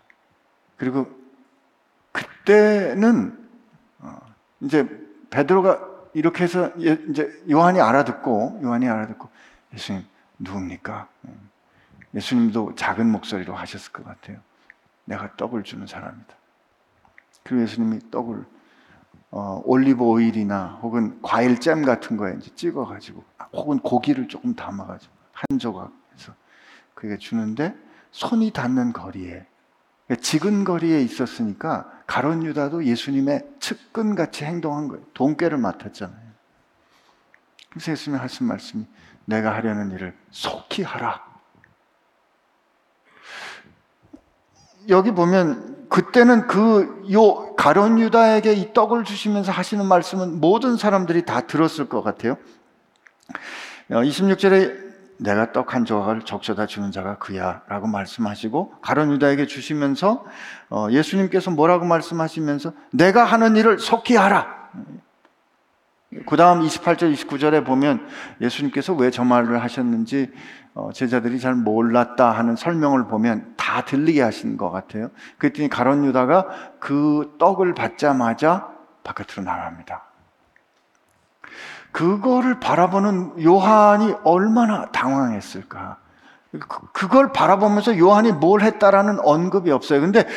그리고 0.76 1.06
그때는 2.12 3.48
어, 4.00 4.18
이제 4.60 4.86
베드로가 5.30 5.80
이렇게 6.14 6.44
해서 6.44 6.72
이제 6.76 7.30
요한이 7.48 7.80
알아듣고 7.80 8.60
요한이 8.62 8.88
알아듣고 8.88 9.28
예수님 9.72 10.04
누굽니까? 10.38 11.08
음, 11.26 11.50
예수님도 12.14 12.74
작은 12.74 13.10
목소리로 13.10 13.54
하셨을 13.54 13.92
것 13.92 14.04
같아요. 14.04 14.38
내가 15.04 15.36
떡을 15.36 15.62
주는 15.62 15.86
사람이다. 15.86 16.34
그리고 17.44 17.62
예수님이 17.62 18.10
떡을 18.10 18.44
어, 19.30 19.62
올리브 19.64 20.02
오일이나 20.02 20.78
혹은 20.82 21.20
과일 21.22 21.60
잼 21.60 21.84
같은 21.84 22.16
거에 22.16 22.34
이제 22.38 22.52
찍어가지고 22.54 23.22
혹은 23.52 23.78
고기를 23.78 24.28
조금 24.28 24.54
담아가지고 24.54 25.12
한 25.32 25.58
조각해서 25.58 26.32
그게 26.94 27.18
주는데 27.18 27.76
손이 28.16 28.50
닿는 28.50 28.94
거리에 28.94 29.44
그러니까 30.06 30.22
지근 30.22 30.64
거리에 30.64 31.02
있었으니까 31.02 31.90
가론 32.06 32.44
유다도 32.44 32.84
예수님의 32.84 33.46
측근 33.60 34.14
같이 34.14 34.44
행동한 34.44 34.88
거예요. 34.88 35.04
돈깨를 35.12 35.58
맡았잖아요. 35.58 36.26
그래서 37.68 37.92
예수님이 37.92 38.20
하신 38.20 38.46
말씀이 38.46 38.86
내가 39.26 39.52
하려는 39.52 39.90
일을 39.90 40.16
속히 40.30 40.82
하라. 40.82 41.26
여기 44.88 45.10
보면 45.10 45.88
그때는 45.90 46.46
그 46.46 47.02
요 47.10 47.54
가론 47.56 47.98
유다에게 47.98 48.54
이 48.54 48.72
떡을 48.72 49.04
주시면서 49.04 49.52
하시는 49.52 49.84
말씀은 49.84 50.40
모든 50.40 50.76
사람들이 50.76 51.24
다 51.24 51.42
들었을 51.42 51.88
것 51.88 52.02
같아요. 52.02 52.38
26절에 53.90 54.84
어, 54.84 54.85
내가 55.18 55.52
떡 55.52 55.74
한 55.74 55.84
조각을 55.84 56.22
적셔다 56.22 56.66
주는 56.66 56.90
자가 56.92 57.18
그야 57.18 57.62
라고 57.68 57.86
말씀하시고 57.86 58.80
가론 58.82 59.10
유다에게 59.12 59.46
주시면서 59.46 60.24
어, 60.70 60.88
예수님께서 60.90 61.50
뭐라고 61.50 61.84
말씀하시면서 61.86 62.72
내가 62.92 63.24
하는 63.24 63.56
일을 63.56 63.78
속히 63.78 64.16
하라. 64.16 64.54
그 66.26 66.36
다음 66.36 66.62
28절, 66.62 67.12
29절에 67.12 67.66
보면 67.66 68.06
예수님께서 68.40 68.94
왜 68.94 69.10
저 69.10 69.24
말을 69.24 69.62
하셨는지 69.62 70.32
어, 70.74 70.92
제자들이 70.92 71.40
잘 71.40 71.54
몰랐다 71.54 72.30
하는 72.30 72.54
설명을 72.54 73.08
보면 73.08 73.54
다 73.56 73.84
들리게 73.84 74.22
하신 74.22 74.56
것 74.56 74.70
같아요. 74.70 75.10
그랬더니 75.38 75.68
가론 75.68 76.04
유다가 76.04 76.46
그 76.78 77.34
떡을 77.38 77.74
받자마자 77.74 78.68
바깥으로 79.02 79.42
나갑니다. 79.44 80.05
그거를 81.96 82.60
바라보는 82.60 83.42
요한이 83.42 84.16
얼마나 84.22 84.84
당황했을까. 84.92 85.96
그, 86.52 86.92
그걸 86.92 87.32
바라보면서 87.32 87.96
요한이 87.96 88.32
뭘 88.32 88.60
했다라는 88.60 89.18
언급이 89.20 89.70
없어요. 89.70 90.02
근데 90.02 90.28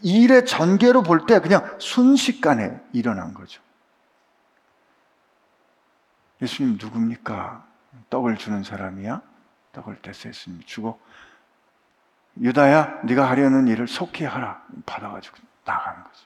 일의 0.00 0.46
전개로 0.46 1.02
볼 1.02 1.26
때 1.26 1.40
그냥 1.40 1.76
순식간에 1.78 2.80
일어난 2.94 3.34
거죠. 3.34 3.60
예수님 6.40 6.78
누굽니까? 6.80 7.66
떡을 8.08 8.38
주는 8.38 8.64
사람이야? 8.64 9.20
떡을 9.74 10.00
떼서 10.00 10.30
예수님 10.30 10.62
주고 10.64 10.98
유다야, 12.40 13.00
네가 13.04 13.28
하려는 13.28 13.68
일을 13.68 13.88
속히 13.88 14.24
하라. 14.24 14.62
받아가지고 14.86 15.36
나가는 15.66 16.02
거죠. 16.02 16.24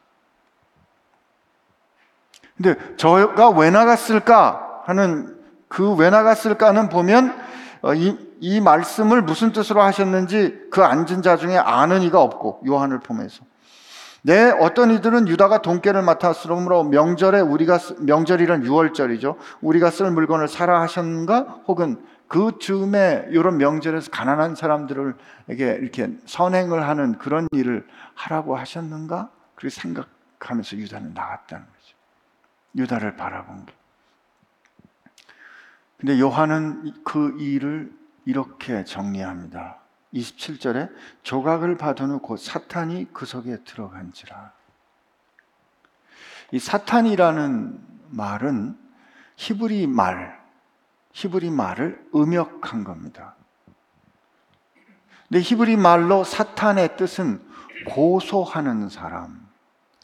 근데 2.56 2.96
저가 2.96 3.50
왜 3.50 3.70
나갔을까 3.70 4.67
하는 4.88 5.36
그 5.68 5.94
왜 5.94 6.08
나갔을까는 6.08 6.88
보면 6.88 7.34
어, 7.82 7.94
이, 7.94 8.16
이 8.40 8.60
말씀을 8.60 9.22
무슨 9.22 9.52
뜻으로 9.52 9.82
하셨는지 9.82 10.58
그 10.70 10.82
앉은 10.82 11.22
자 11.22 11.36
중에 11.36 11.56
아는 11.56 12.02
이가 12.02 12.22
없고 12.22 12.62
요한을 12.66 13.00
보면서 13.00 13.44
네, 14.22 14.50
어떤 14.50 14.90
이들은 14.90 15.28
유다가 15.28 15.62
돈깨를 15.62 16.02
맡았으므로 16.02 16.84
명절에 16.84 17.40
우리가 17.40 17.78
명절이란 18.00 18.64
6월절이죠. 18.64 19.36
우리가 19.60 19.90
쓸 19.90 20.10
물건을 20.10 20.48
사라 20.48 20.80
하셨는가? 20.80 21.62
혹은 21.68 22.02
그 22.26 22.58
즈음에 22.58 23.26
이런 23.30 23.58
명절에서 23.58 24.10
가난한 24.10 24.54
사람들에게 24.54 25.14
이렇게 25.48 26.10
선행을 26.26 26.88
하는 26.88 27.16
그런 27.18 27.46
일을 27.52 27.86
하라고 28.14 28.56
하셨는가? 28.56 29.30
그렇게 29.54 29.74
생각하면서 29.74 30.76
유다는 30.76 31.14
나갔다는 31.14 31.64
거죠. 31.64 31.96
유다를 32.76 33.16
바라본 33.16 33.66
게. 33.66 33.77
근데 35.98 36.18
요한은 36.20 37.02
그 37.04 37.36
일을 37.40 37.92
이렇게 38.24 38.84
정리합니다. 38.84 39.78
27절에 40.14 40.90
조각을 41.22 41.76
곧 42.20 42.38
사탄이 42.38 43.08
그 43.12 43.26
속에 43.26 43.64
들어간지라. 43.64 44.52
이 46.52 46.58
사탄이라는 46.58 47.80
말은 48.10 48.78
히브리 49.36 49.86
말, 49.86 50.40
히브리 51.12 51.50
말을 51.50 52.08
음역한 52.14 52.84
겁니다. 52.84 53.34
근데 55.28 55.40
히브리 55.40 55.76
말로 55.76 56.24
사탄의 56.24 56.96
뜻은 56.96 57.46
고소하는 57.88 58.88
사람, 58.88 59.46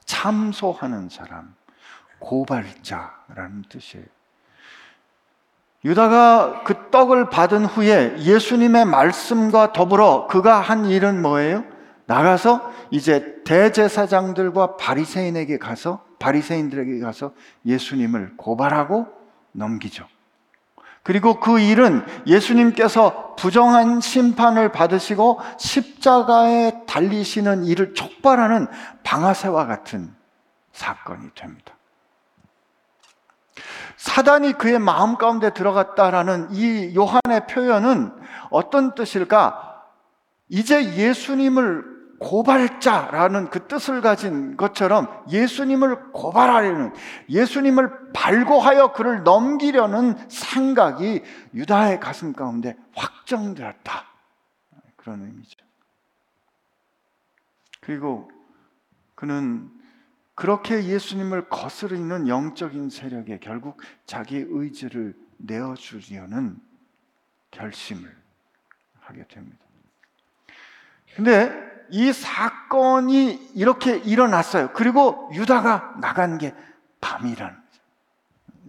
참소하는 0.05 1.09
사람, 1.09 1.55
고발자라는 2.19 3.63
뜻이에요. 3.69 4.07
유다가 5.85 6.63
그 6.65 6.91
떡을 6.91 7.29
받은 7.29 7.67
후에 7.67 8.17
예수님의 8.19 8.87
말씀과 8.87 9.73
더불어 9.73 10.27
그가 10.29 10.61
한 10.61 10.87
일은 10.87 11.21
뭐예요? 11.21 11.65
나가서 12.07 12.73
이제 12.91 13.43
대제사장들과 13.45 14.77
바리새인에게 14.77 15.59
가서 15.59 16.05
바리새인들에게 16.19 17.01
가서 17.01 17.33
예수님을 17.67 18.37
고발하고 18.37 19.07
넘기죠. 19.53 20.07
그리고 21.03 21.39
그 21.39 21.61
일은 21.61 22.03
예수님께서 22.27 23.35
부정한 23.37 24.01
심판을 24.01 24.73
받으시고 24.73 25.39
십자가에 25.59 26.87
달리시는 26.87 27.67
일을 27.67 27.93
촉발하는 27.93 28.69
방아쇠와 29.03 29.67
같은 29.67 30.15
사건이 30.73 31.29
됩니다. 31.35 31.74
사단이 33.97 34.55
그의 34.55 34.79
마음 34.79 35.17
가운데 35.17 35.51
들어갔다라는 35.51 36.49
이 36.53 36.95
요한의 36.95 37.47
표현은 37.49 38.13
어떤 38.51 38.95
뜻일까? 38.95 39.83
이제 40.49 40.95
예수님을 40.95 41.95
고발자라는 42.19 43.51
그 43.51 43.67
뜻을 43.67 44.01
가진 44.01 44.57
것처럼 44.57 45.09
예수님을 45.29 46.13
고발하려는 46.13 46.93
예수님을 47.29 48.13
발고하여 48.13 48.93
그를 48.93 49.25
넘기려는 49.25 50.17
생각이 50.29 51.23
유다의 51.55 52.01
가슴 52.01 52.33
가운데 52.33 52.77
확정되었다. 52.95 54.05
그런 54.97 55.23
의미죠. 55.23 55.59
그리고 57.81 58.31
그는 59.15 59.71
그렇게 60.35 60.85
예수님을 60.85 61.49
거스르는 61.49 62.29
영적인 62.29 62.91
세력에 62.91 63.39
결국 63.41 63.81
자기 64.05 64.45
의지를 64.49 65.15
내어주려는 65.37 66.59
결심을 67.51 68.15
하게 69.01 69.27
됩니다. 69.29 69.59
근데 71.15 71.53
이 71.91 72.13
사건이 72.13 73.53
이렇게 73.55 73.97
일어났어요. 73.99 74.71
그리고 74.73 75.31
유다가 75.33 75.95
나간 76.01 76.39
게 76.39 76.55
밤이라는 77.01 77.55
거죠. 77.55 77.83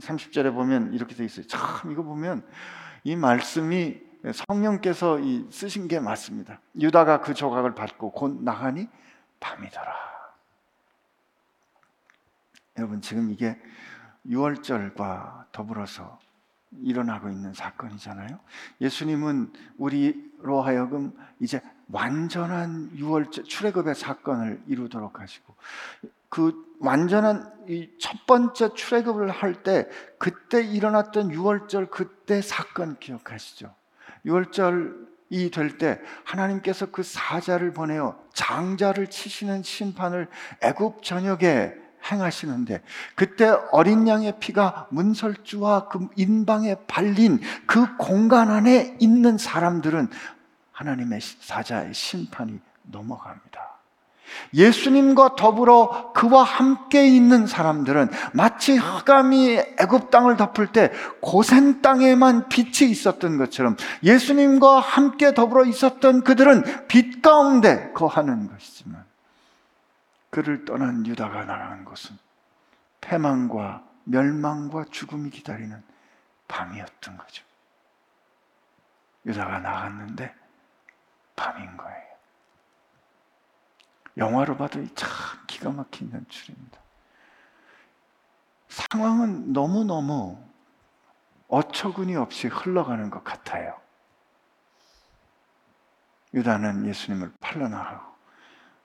30절에 0.01 0.53
보면 0.53 0.93
이렇게 0.93 1.15
돼 1.15 1.25
있어요. 1.25 1.47
참, 1.47 1.91
이거 1.91 2.03
보면 2.03 2.45
이 3.03 3.15
말씀이 3.15 3.99
성령께서 4.49 5.19
쓰신 5.49 5.87
게 5.87 5.99
맞습니다. 5.99 6.59
유다가 6.79 7.21
그 7.21 7.33
조각을 7.33 7.73
받고 7.73 8.11
곧 8.11 8.43
나가니 8.43 8.87
밤이더라. 9.39 10.14
여러분 12.77 13.01
지금 13.01 13.31
이게 13.31 13.57
6월절과 14.27 15.51
더불어서 15.51 16.19
일어나고 16.81 17.29
있는 17.29 17.53
사건이잖아요. 17.53 18.39
예수님은 18.81 19.53
우리로 19.77 20.61
하여금 20.61 21.13
이제 21.39 21.61
완전한 21.89 22.91
6월절 22.95 23.45
출애굽의 23.45 23.95
사건을 23.95 24.61
이루도록 24.67 25.19
하시고 25.21 25.55
그 26.29 26.75
완전한 26.79 27.53
이 27.69 27.89
첫 27.99 28.25
번째 28.27 28.73
출애굽을 28.73 29.31
할 29.31 29.63
때 29.63 29.87
그때 30.19 30.61
일어났던 30.63 31.29
6월절 31.29 31.89
그때 31.89 32.41
사건 32.41 32.97
기억하시죠? 32.99 33.73
6월절이 34.25 35.53
될 35.53 35.77
때 35.77 36.01
하나님께서 36.25 36.87
그 36.91 37.03
사자를 37.03 37.71
보내어 37.73 38.19
장자를 38.33 39.07
치시는 39.07 39.63
심판을 39.63 40.27
애굽 40.61 41.03
전역에 41.03 41.84
행하시는데 42.11 42.81
그때 43.15 43.55
어린 43.71 44.07
양의 44.07 44.35
피가 44.39 44.87
문설주와 44.89 45.87
그 45.87 46.07
인방에 46.15 46.75
발린 46.87 47.39
그 47.65 47.97
공간 47.97 48.51
안에 48.51 48.97
있는 48.99 49.37
사람들은 49.37 50.09
하나님의 50.71 51.19
사자의 51.21 51.93
심판이 51.93 52.59
넘어갑니다. 52.83 53.75
예수님과 54.53 55.35
더불어 55.35 56.11
그와 56.13 56.43
함께 56.43 57.05
있는 57.05 57.47
사람들은 57.47 58.09
마치 58.33 58.75
흑암이 58.75 59.59
애굽 59.79 60.09
땅을 60.09 60.35
덮을 60.35 60.67
때 60.67 60.91
고센 61.21 61.81
땅에만 61.81 62.49
빛이 62.49 62.89
있었던 62.89 63.37
것처럼 63.37 63.77
예수님과 64.03 64.79
함께 64.79 65.33
더불어 65.33 65.65
있었던 65.65 66.23
그들은 66.23 66.87
빛 66.87 67.21
가운데 67.21 67.91
거하는 67.93 68.49
것이지만 68.49 69.04
그를 70.35 70.65
떠난 70.65 71.07
유다가 71.07 71.45
나가는 71.45 71.85
것은 71.85 72.17
패망과 72.99 73.87
멸망과 74.03 74.83
죽음이 74.91 75.29
기다리는 75.29 75.81
밤이었던 76.49 77.15
거죠. 77.15 77.45
유다가 79.25 79.59
나갔는데 79.59 80.35
밤인 81.37 81.77
거예요. 81.77 82.03
영화로 84.17 84.57
봐도 84.57 84.85
참 84.93 85.09
기가 85.47 85.71
막힌 85.71 86.11
연출입니다. 86.11 86.79
상황은 88.67 89.53
너무너무 89.53 90.37
어처구니 91.47 92.17
없이 92.17 92.49
흘러가는 92.49 93.09
것 93.09 93.23
같아요. 93.23 93.79
유다는 96.33 96.87
예수님을 96.87 97.31
팔려나가고 97.39 98.13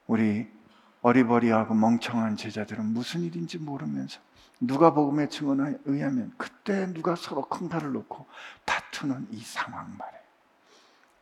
우리 0.06 0.59
어리버리하고 1.02 1.74
멍청한 1.74 2.36
제자들은 2.36 2.84
무슨 2.84 3.22
일인지 3.22 3.58
모르면서 3.58 4.20
누가 4.60 4.92
복음의 4.92 5.30
증언에 5.30 5.78
의하면 5.86 6.32
그때 6.36 6.92
누가 6.92 7.16
서로 7.16 7.42
큰 7.42 7.68
발을 7.68 7.92
놓고 7.92 8.26
다투는 8.66 9.28
이 9.30 9.40
상황 9.40 9.96
말이에요. 9.96 10.20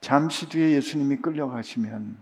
잠시 0.00 0.48
뒤에 0.48 0.72
예수님이 0.72 1.16
끌려가시면 1.16 2.20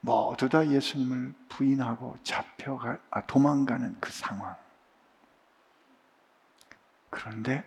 모두 0.00 0.48
다 0.48 0.66
예수님을 0.66 1.34
부인하고 1.48 2.16
잡혀가 2.22 2.98
아, 3.10 3.26
도망가는 3.26 3.96
그 4.00 4.10
상황. 4.10 4.54
그런데 7.10 7.64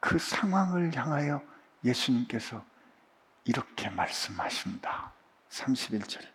그 0.00 0.18
상황을 0.18 0.94
향하여 0.94 1.42
예수님께서 1.84 2.64
이렇게 3.44 3.88
말씀하십니다. 3.90 5.12
31절에 5.50 6.26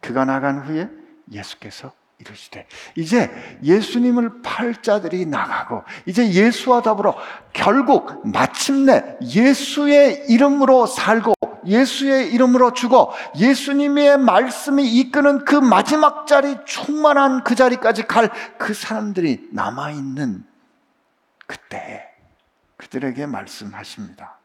그가 0.00 0.24
나간 0.24 0.60
후에 0.60 0.88
예수께서 1.30 1.92
이르시되 2.18 2.66
이제 2.96 3.30
예수님을 3.62 4.42
팔 4.42 4.82
자들이 4.82 5.26
나가고 5.26 5.84
이제 6.04 6.28
예수와 6.32 6.82
더불어 6.82 7.16
결국 7.52 8.26
마침내 8.26 9.16
예수의 9.22 10.26
이름으로 10.28 10.86
살고 10.86 11.34
예수의 11.64 12.32
이름으로 12.32 12.72
죽어 12.72 13.12
예수님의 13.36 14.18
말씀이 14.18 14.84
이끄는 14.98 15.44
그 15.44 15.54
마지막 15.54 16.26
자리 16.26 16.56
충만한 16.64 17.44
그 17.44 17.54
자리까지 17.54 18.04
갈 18.04 18.30
그 18.58 18.74
사람들이 18.74 19.48
남아 19.52 19.90
있는 19.92 20.44
그때 21.46 22.08
그들에게 22.76 23.26
말씀하십니다. 23.26 24.38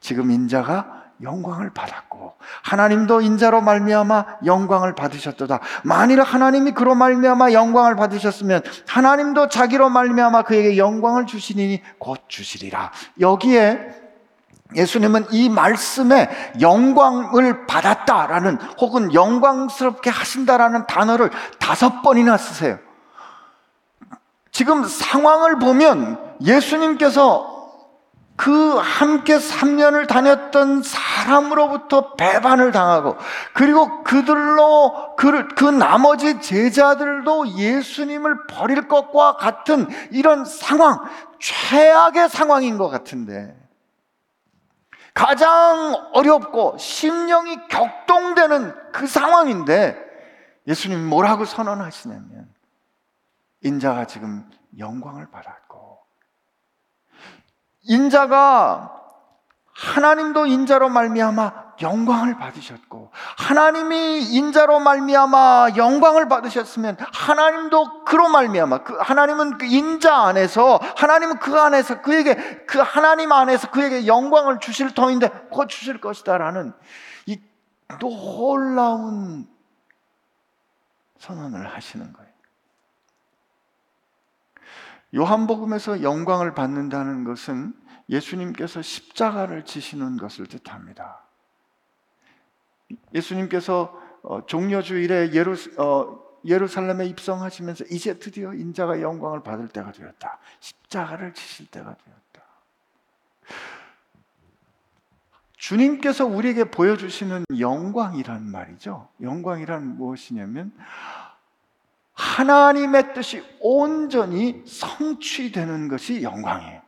지금 0.00 0.30
인자가 0.30 1.01
영광을 1.22 1.70
받았고 1.70 2.34
하나님도 2.62 3.20
인자로 3.20 3.60
말미암아 3.60 4.24
영광을 4.44 4.94
받으셨도다. 4.94 5.60
만일 5.84 6.22
하나님이 6.22 6.72
그로 6.72 6.94
말미암아 6.94 7.52
영광을 7.52 7.96
받으셨으면 7.96 8.62
하나님도 8.86 9.48
자기로 9.48 9.88
말미암아 9.88 10.42
그에게 10.42 10.76
영광을 10.76 11.26
주시니 11.26 11.82
곧 11.98 12.20
주시리라. 12.28 12.90
여기에 13.20 14.02
예수님은 14.74 15.26
이 15.32 15.48
말씀에 15.48 16.30
영광을 16.60 17.66
받았다라는 17.66 18.56
혹은 18.80 19.12
영광스럽게 19.12 20.10
하신다라는 20.10 20.86
단어를 20.86 21.30
다섯 21.58 22.02
번이나 22.02 22.36
쓰세요. 22.38 22.78
지금 24.50 24.84
상황을 24.84 25.58
보면 25.58 26.18
예수님께서 26.42 27.51
그 28.36 28.76
함께 28.76 29.36
3년을 29.36 30.08
다녔던 30.08 30.82
사람으로부터 30.82 32.14
배반을 32.14 32.72
당하고 32.72 33.16
그리고 33.52 34.02
그들로 34.02 35.14
그, 35.16 35.48
그 35.48 35.64
나머지 35.64 36.40
제자들도 36.40 37.56
예수님을 37.56 38.46
버릴 38.46 38.88
것과 38.88 39.36
같은 39.36 39.86
이런 40.10 40.44
상황, 40.44 40.98
최악의 41.40 42.28
상황인 42.30 42.78
것 42.78 42.88
같은데 42.88 43.56
가장 45.14 45.94
어렵고 46.14 46.78
심령이 46.78 47.68
격동되는 47.68 48.92
그 48.92 49.06
상황인데 49.06 49.96
예수님 50.66 51.06
뭐라고 51.06 51.44
선언하시냐면 51.44 52.48
인자가 53.62 54.06
지금 54.06 54.48
영광을 54.78 55.30
받았고 55.30 55.61
인자가 57.82 59.02
하나님도 59.74 60.46
인자로 60.46 60.90
말미암아 60.90 61.62
영광을 61.80 62.36
받으셨고 62.36 63.10
하나님이 63.38 64.22
인자로 64.22 64.80
말미암아 64.80 65.70
영광을 65.76 66.28
받으셨으면 66.28 66.98
하나님도 67.12 68.04
그로 68.04 68.28
말미암아 68.28 68.84
그 68.84 68.96
하나님은 68.98 69.58
그 69.58 69.64
인자 69.64 70.14
안에서 70.14 70.78
하나님은 70.96 71.38
그 71.38 71.58
안에서 71.58 72.02
그에게 72.02 72.34
그 72.66 72.78
하나님 72.78 73.32
안에서 73.32 73.70
그에게 73.70 74.06
영광을 74.06 74.60
주실 74.60 74.94
터인데 74.94 75.28
곧 75.50 75.68
주실 75.68 76.00
것이다라는 76.00 76.74
이 77.26 77.40
놀라운 77.98 79.48
선언을 81.18 81.66
하시는 81.74 82.12
거예요. 82.12 82.31
요한복음에서 85.14 86.02
영광을 86.02 86.54
받는다는 86.54 87.24
것은 87.24 87.74
예수님께서 88.08 88.82
십자가를 88.82 89.64
지시는 89.64 90.16
것을 90.16 90.46
뜻합니다. 90.46 91.22
예수님께서 93.14 94.00
어, 94.22 94.46
종려주일에 94.46 95.32
예루, 95.32 95.56
어, 95.78 96.22
예루살렘에 96.44 97.06
입성하시면서 97.06 97.84
이제 97.90 98.18
드디어 98.18 98.54
인자가 98.54 99.00
영광을 99.00 99.42
받을 99.42 99.68
때가 99.68 99.92
되었다. 99.92 100.38
십자가를 100.60 101.34
지실 101.34 101.66
때가 101.66 101.94
되었다. 101.96 102.22
주님께서 105.56 106.26
우리에게 106.26 106.64
보여주시는 106.64 107.44
영광이란 107.58 108.50
말이죠. 108.50 109.08
영광이란 109.20 109.96
무엇이냐면 109.96 110.72
하나님의 112.14 113.14
뜻이 113.14 113.42
온전히 113.60 114.62
성취되는 114.66 115.88
것이 115.88 116.22
영광이에요. 116.22 116.82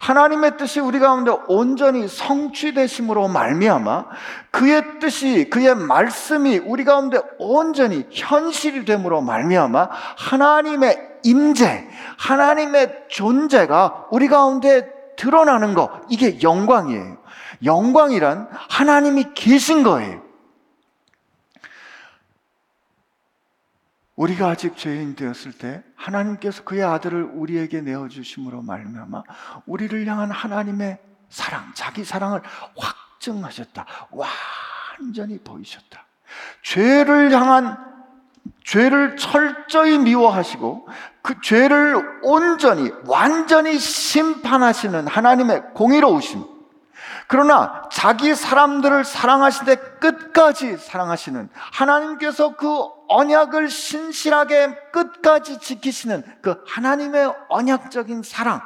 하나님의 0.00 0.56
뜻이 0.56 0.78
우리 0.78 0.98
가운데 0.98 1.32
온전히 1.48 2.06
성취되심으로 2.06 3.28
말미암아 3.28 4.04
그의 4.50 5.00
뜻이 5.00 5.48
그의 5.50 5.74
말씀이 5.74 6.58
우리 6.58 6.84
가운데 6.84 7.20
온전히 7.38 8.06
현실이 8.10 8.84
됨으로 8.84 9.22
말미암아 9.22 9.88
하나님의 10.16 11.16
임재, 11.24 11.88
하나님의 12.18 13.06
존재가 13.08 14.08
우리 14.10 14.28
가운데 14.28 14.88
드러나는 15.16 15.74
것 15.74 15.90
이게 16.08 16.40
영광이에요. 16.42 17.16
영광이란 17.64 18.48
하나님이 18.68 19.34
계신 19.34 19.82
거예요. 19.82 20.25
우리가 24.16 24.48
아직 24.48 24.76
죄인 24.76 25.14
되었을 25.14 25.52
때 25.52 25.82
하나님께서 25.94 26.64
그의 26.64 26.82
아들을 26.82 27.30
우리에게 27.34 27.82
내어 27.82 28.08
주심으로 28.08 28.62
말미암아 28.62 29.22
우리를 29.66 30.06
향한 30.06 30.30
하나님의 30.30 30.98
사랑, 31.28 31.70
자기 31.74 32.04
사랑을 32.04 32.40
확증하셨다. 32.76 33.86
완전히 34.10 35.38
보이셨다. 35.38 36.06
죄를 36.62 37.30
향한 37.32 37.76
죄를 38.64 39.16
철저히 39.16 39.98
미워하시고 39.98 40.88
그 41.22 41.40
죄를 41.42 42.20
온전히 42.22 42.90
완전히 43.06 43.78
심판하시는 43.78 45.06
하나님의 45.06 45.74
공의로우심 45.74 46.55
그러나 47.28 47.82
자기 47.90 48.34
사람들을 48.34 49.04
사랑하시되 49.04 49.74
끝까지 49.98 50.76
사랑하시는 50.76 51.48
하나님께서 51.54 52.54
그 52.56 52.68
언약을 53.08 53.68
신실하게 53.68 54.74
끝까지 54.92 55.58
지키시는 55.58 56.22
그 56.40 56.62
하나님의 56.68 57.34
언약적인 57.48 58.22
사랑, 58.22 58.62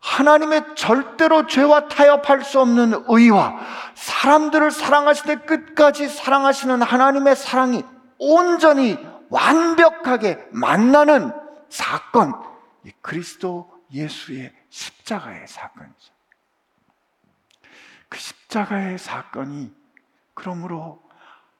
하나님의 0.00 0.76
절대로 0.76 1.46
죄와 1.46 1.88
타협할 1.88 2.44
수 2.44 2.60
없는 2.60 3.04
의와 3.08 3.58
사람들을 3.94 4.70
사랑하시되 4.70 5.36
끝까지 5.40 6.08
사랑하시는 6.08 6.82
하나님의 6.82 7.36
사랑이 7.36 7.84
온전히 8.18 8.98
완벽하게 9.30 10.46
만나는 10.50 11.32
사건, 11.70 12.34
그리스도 13.00 13.70
예수의 13.92 14.52
십자가의 14.68 15.46
사건이죠. 15.48 16.15
그 18.16 18.20
십자가의 18.20 18.96
사건이 18.98 19.70
그러므로 20.32 21.02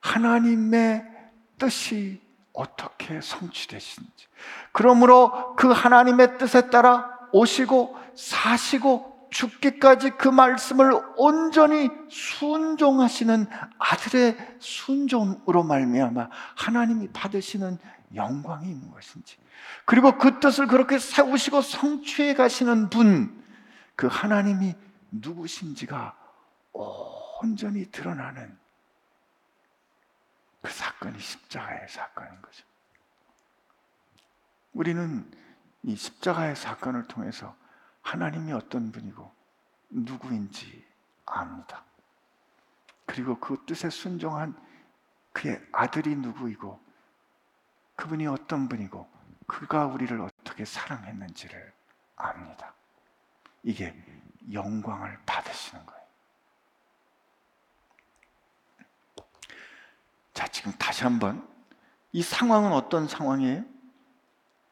하나님의 0.00 1.04
뜻이 1.58 2.22
어떻게 2.54 3.20
성취되시는지. 3.20 4.26
그러므로 4.72 5.54
그 5.56 5.70
하나님의 5.70 6.38
뜻에 6.38 6.70
따라 6.70 7.10
오시고 7.32 7.98
사시고 8.14 9.28
죽기까지 9.30 10.10
그 10.12 10.28
말씀을 10.28 10.98
온전히 11.18 11.90
순종하시는 12.08 13.46
아들의 13.78 14.56
순종으로 14.58 15.62
말미암아 15.62 16.30
하나님이 16.54 17.08
받으시는 17.12 17.78
영광이 18.14 18.66
있는 18.66 18.90
것인지. 18.92 19.36
그리고 19.84 20.16
그 20.16 20.40
뜻을 20.40 20.68
그렇게 20.68 20.98
세우시고 20.98 21.60
성취해 21.60 22.32
가시는 22.32 22.88
분, 22.88 23.44
그 23.94 24.06
하나님이 24.06 24.74
누구신지가 25.10 26.25
온전히 26.76 27.90
드러나는 27.90 28.58
그 30.62 30.70
사건이 30.70 31.18
십자가의 31.18 31.88
사건인 31.88 32.42
거죠. 32.42 32.64
우리는 34.72 35.30
이 35.82 35.96
십자가의 35.96 36.56
사건을 36.56 37.06
통해서 37.06 37.56
하나님이 38.02 38.52
어떤 38.52 38.92
분이고 38.92 39.32
누구인지 39.90 40.84
압니다. 41.24 41.84
그리고 43.06 43.38
그 43.38 43.64
뜻에 43.66 43.88
순종한 43.90 44.60
그의 45.32 45.64
아들이 45.72 46.14
누구이고 46.16 46.80
그분이 47.94 48.26
어떤 48.26 48.68
분이고 48.68 49.08
그가 49.46 49.86
우리를 49.86 50.20
어떻게 50.20 50.64
사랑했는지를 50.64 51.72
압니다. 52.16 52.74
이게 53.62 53.94
영광을 54.52 55.18
받으시는 55.24 55.84
거예요. 55.86 56.05
자, 60.36 60.46
지금 60.48 60.70
다시 60.72 61.02
한번 61.02 61.48
이 62.12 62.22
상황은 62.22 62.70
어떤 62.72 63.08
상황이에요? 63.08 63.64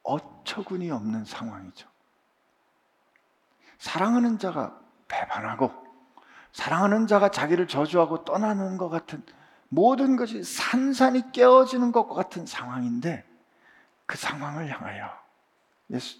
어처구니 0.02 0.90
없는 0.90 1.24
상황이죠. 1.24 1.88
사랑하는 3.78 4.38
자가 4.38 4.78
배반하고 5.08 5.72
사랑하는 6.52 7.06
자가 7.06 7.30
자기를 7.30 7.66
저주하고 7.66 8.26
떠나는 8.26 8.76
것 8.76 8.90
같은 8.90 9.24
모든 9.70 10.16
것이 10.16 10.44
산산이 10.44 11.32
깨어지는 11.32 11.92
것과 11.92 12.14
같은 12.14 12.44
상황인데 12.44 13.24
그 14.04 14.18
상황을 14.18 14.68
향하여 14.68 15.18
예수 15.92 16.18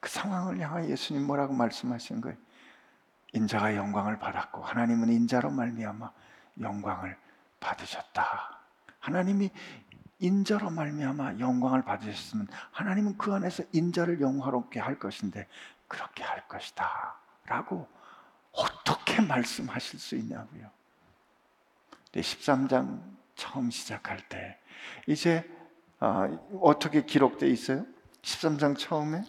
그 0.00 0.08
상황을 0.08 0.60
향하여 0.60 0.88
예수님 0.88 1.26
뭐라고 1.26 1.52
말씀하시는 1.52 2.22
거예요? 2.22 2.38
인자가 3.34 3.76
영광을 3.76 4.18
받았고 4.18 4.62
하나님은 4.62 5.10
인자로 5.10 5.50
말미암아 5.50 6.10
영광을 6.62 7.18
받으셨다. 7.60 8.57
하나님이 9.08 9.50
인자로 10.18 10.70
말미암아 10.70 11.38
영광을 11.38 11.82
받으셨으면 11.82 12.46
하나님은 12.72 13.16
그 13.16 13.32
안에서 13.32 13.62
인자를 13.72 14.20
영화롭게 14.20 14.80
할 14.80 14.98
것인데 14.98 15.46
그렇게 15.86 16.22
할 16.22 16.46
것이다. 16.46 17.16
라고 17.46 17.88
어떻게 18.52 19.22
말씀하실 19.22 19.98
수 19.98 20.16
있냐고요. 20.16 20.70
네, 22.12 22.20
13장 22.20 23.00
처음 23.34 23.70
시작할 23.70 24.20
때 24.28 24.58
이제 25.06 25.48
아, 26.00 26.28
어떻게 26.60 27.04
기록되어 27.04 27.48
있어요? 27.48 27.86
13장 28.22 28.76
처음에 28.76 29.24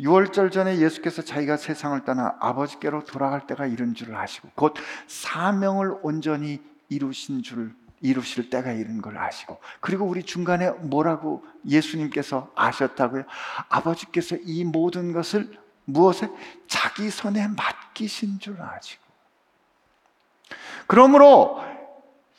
6월절 0.00 0.52
전에 0.52 0.78
예수께서 0.78 1.22
자기가 1.22 1.56
세상을 1.56 2.04
떠나 2.04 2.36
아버지께로 2.40 3.04
돌아갈 3.04 3.46
때가 3.46 3.66
이른 3.66 3.94
줄 3.94 4.14
아시고 4.14 4.50
곧 4.54 4.74
사명을 5.08 5.98
온전히 6.02 6.62
이루신 6.88 7.42
줄 7.42 7.74
이루실 8.00 8.50
때가 8.50 8.72
이른 8.72 9.00
걸 9.00 9.16
아시고 9.18 9.58
그리고 9.80 10.04
우리 10.04 10.22
중간에 10.22 10.70
뭐라고 10.70 11.44
예수님께서 11.66 12.50
아셨다고요? 12.54 13.24
아버지께서 13.68 14.36
이 14.44 14.64
모든 14.64 15.12
것을 15.12 15.50
무엇에 15.84 16.28
자기 16.68 17.10
손에 17.10 17.48
맡기신 17.48 18.38
줄 18.38 18.60
아시고 18.60 19.02
그러므로 20.86 21.62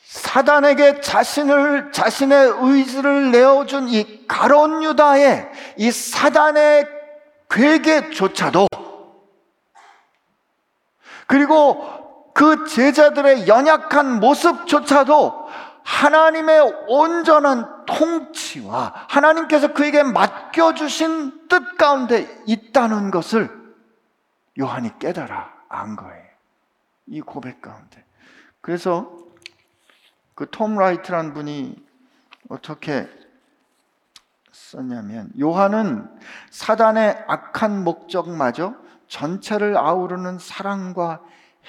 사단에게 0.04 1.00
자신을 1.00 1.92
자신의 1.92 2.54
의지를 2.60 3.30
내어준 3.30 3.88
이 3.88 4.26
가론 4.26 4.82
유다의 4.82 5.50
이 5.76 5.90
사단의 5.90 6.86
괴계조차도 7.50 8.66
그리고 11.26 12.07
그 12.38 12.66
제자들의 12.66 13.48
연약한 13.48 14.20
모습조차도 14.20 15.48
하나님의 15.82 16.84
온전한 16.86 17.84
통치와 17.84 19.06
하나님께서 19.08 19.72
그에게 19.72 20.04
맡겨주신 20.04 21.48
뜻 21.48 21.76
가운데 21.76 22.28
있다는 22.46 23.10
것을 23.10 23.50
요한이 24.56 25.00
깨달아 25.00 25.52
안 25.68 25.96
거예요. 25.96 26.24
이 27.06 27.20
고백 27.22 27.60
가운데. 27.60 28.04
그래서 28.60 29.10
그 30.36 30.46
톰 30.46 30.76
라이트란 30.76 31.34
분이 31.34 31.74
어떻게 32.50 33.08
썼냐면 34.52 35.32
요한은 35.40 36.08
사단의 36.50 37.24
악한 37.26 37.82
목적마저 37.82 38.76
전체를 39.08 39.76
아우르는 39.76 40.38
사랑과 40.38 41.20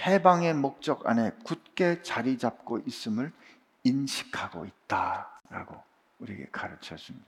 해방의 0.05 0.53
목적 0.53 1.07
안에 1.07 1.31
굳게 1.43 2.01
자리 2.01 2.37
잡고 2.37 2.79
있음을 2.85 3.31
인식하고 3.83 4.65
있다라고 4.65 5.81
우리에게 6.19 6.47
가르쳐 6.51 6.95
줍니다. 6.95 7.27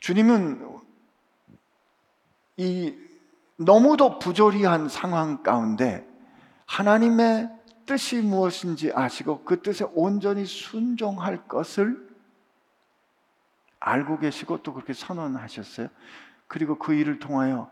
주님은 0.00 0.80
이 2.56 2.94
너무도 3.56 4.18
부조리한 4.18 4.88
상황 4.88 5.42
가운데 5.42 6.06
하나님의 6.66 7.50
뜻이 7.84 8.22
무엇인지 8.22 8.92
아시고 8.94 9.44
그 9.44 9.62
뜻에 9.62 9.84
온전히 9.92 10.46
순종할 10.46 11.48
것을 11.48 12.08
알고 13.80 14.18
계시고 14.18 14.62
또 14.62 14.72
그렇게 14.72 14.92
선언하셨어요. 14.92 15.88
그리고 16.46 16.78
그 16.78 16.94
일을 16.94 17.18
통하여 17.18 17.70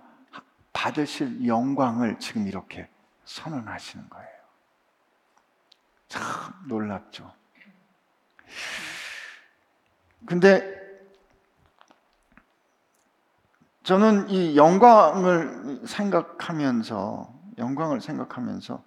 받으실 0.73 1.47
영광을 1.47 2.19
지금 2.19 2.47
이렇게 2.47 2.89
선언하시는 3.25 4.09
거예요. 4.09 4.29
참 6.09 6.23
놀랍죠. 6.67 7.33
근데 10.27 10.79
저는 13.83 14.29
이 14.31 14.57
영광을 14.57 15.81
생각하면서 15.87 17.35
영광을 17.59 18.01
생각하면서 18.01 18.85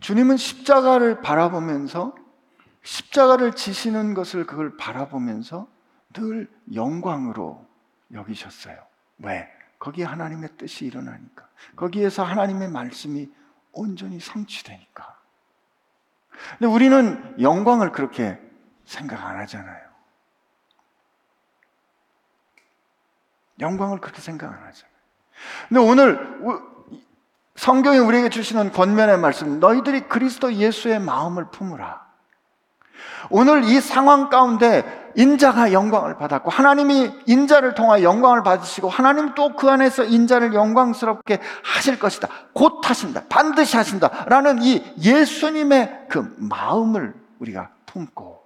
주님은 0.00 0.36
십자가를 0.36 1.20
바라보면서 1.20 2.14
십자가를 2.82 3.52
지시는 3.52 4.14
것을 4.14 4.46
그걸 4.46 4.76
바라보면서 4.76 5.68
늘 6.12 6.50
영광으로 6.74 7.66
여기셨어요. 8.12 8.89
왜? 9.22 9.48
거기에 9.78 10.04
하나님의 10.04 10.50
뜻이 10.56 10.84
일어나니까. 10.86 11.48
거기에서 11.76 12.22
하나님의 12.22 12.68
말씀이 12.68 13.30
온전히 13.72 14.20
성취되니까. 14.20 15.18
근데 16.58 16.66
우리는 16.66 17.40
영광을 17.40 17.92
그렇게 17.92 18.40
생각 18.84 19.24
안 19.24 19.38
하잖아요. 19.40 19.90
영광을 23.60 24.00
그렇게 24.00 24.20
생각 24.20 24.52
안 24.52 24.66
하잖아요. 24.66 24.94
근데 25.68 25.80
오늘 25.80 26.70
성경이 27.56 27.98
우리에게 27.98 28.30
주시는 28.30 28.72
권면의 28.72 29.18
말씀, 29.18 29.60
너희들이 29.60 30.08
그리스도 30.08 30.54
예수의 30.54 30.98
마음을 31.00 31.50
품으라. 31.50 32.09
오늘 33.28 33.64
이 33.64 33.80
상황 33.80 34.28
가운데 34.28 35.12
인자가 35.16 35.72
영광을 35.72 36.16
받았고 36.16 36.50
하나님이 36.50 37.10
인자를 37.26 37.74
통하여 37.74 38.02
영광을 38.02 38.42
받으시고 38.42 38.88
하나님 38.88 39.34
또 39.34 39.50
그 39.60 39.68
안에서 39.68 40.04
인자를 40.04 40.54
영광스럽게 40.54 41.38
하실 41.62 41.98
것이다. 41.98 42.28
곧 42.54 42.80
하신다. 42.88 43.24
반드시 43.28 43.76
하신다. 43.76 44.24
라는 44.26 44.62
이 44.62 44.82
예수님의 44.98 46.06
그 46.08 46.34
마음을 46.38 47.12
우리가 47.40 47.70
품고 47.84 48.40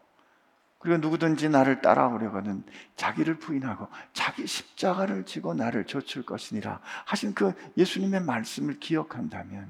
그리고 0.81 0.99
누구든지 0.99 1.49
나를 1.49 1.81
따라오려거든 1.81 2.63
자기를 2.97 3.39
부인하고 3.39 3.89
자기 4.13 4.47
십자가를 4.47 5.25
지고 5.25 5.55
나를 5.55 5.87
좇을 5.87 6.27
것이니라 6.27 6.81
하신 7.07 7.35
그 7.35 7.55
예수님의 7.79 8.23
말씀을 8.23 8.81
기억한다면 8.81 9.69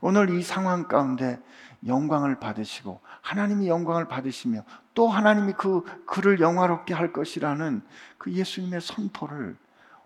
오늘 0.00 0.30
이 0.30 0.42
상황 0.42 0.88
가운데 0.88 1.38
영광을 1.86 2.38
받으시고 2.40 3.00
하나님이 3.22 3.68
영광을 3.68 4.08
받으시며 4.08 4.62
또 4.94 5.08
하나님이 5.08 5.52
그 5.54 5.82
그를 6.06 6.40
영화롭게 6.40 6.94
할 6.94 7.12
것이라는 7.12 7.82
그 8.18 8.32
예수님의 8.32 8.80
선포를 8.80 9.56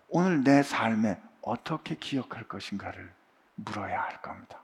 오늘 0.09 0.43
내 0.43 0.63
삶에 0.63 1.21
어떻게 1.41 1.95
기억할 1.95 2.43
것인가를 2.43 3.11
물어야 3.55 4.01
할 4.01 4.21
겁니다. 4.21 4.59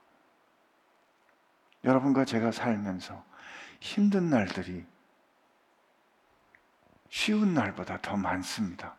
여러분과 1.84 2.24
제가 2.24 2.52
살면서 2.52 3.24
힘든 3.80 4.30
날들이 4.30 4.84
쉬운 7.08 7.54
날보다 7.54 8.00
더 8.02 8.16
많습니다. 8.16 8.94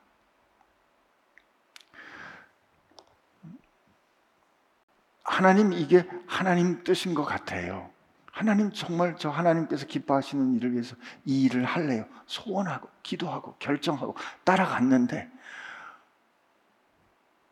하나님 5.23 5.71
이게 5.71 6.10
하나님 6.25 6.84
뜻인 6.84 7.13
것 7.13 7.23
같아요. 7.23 7.91
하나님 8.39 8.71
정말 8.71 9.17
저 9.17 9.30
하나님께서 9.30 9.86
기뻐하시는 9.86 10.54
일을 10.56 10.71
위해서 10.71 10.95
이 11.25 11.43
일을 11.43 11.65
할래요. 11.65 12.06
소원하고 12.25 12.89
기도하고 13.04 13.56
결정하고 13.60 14.15
따라갔는데 14.45 15.30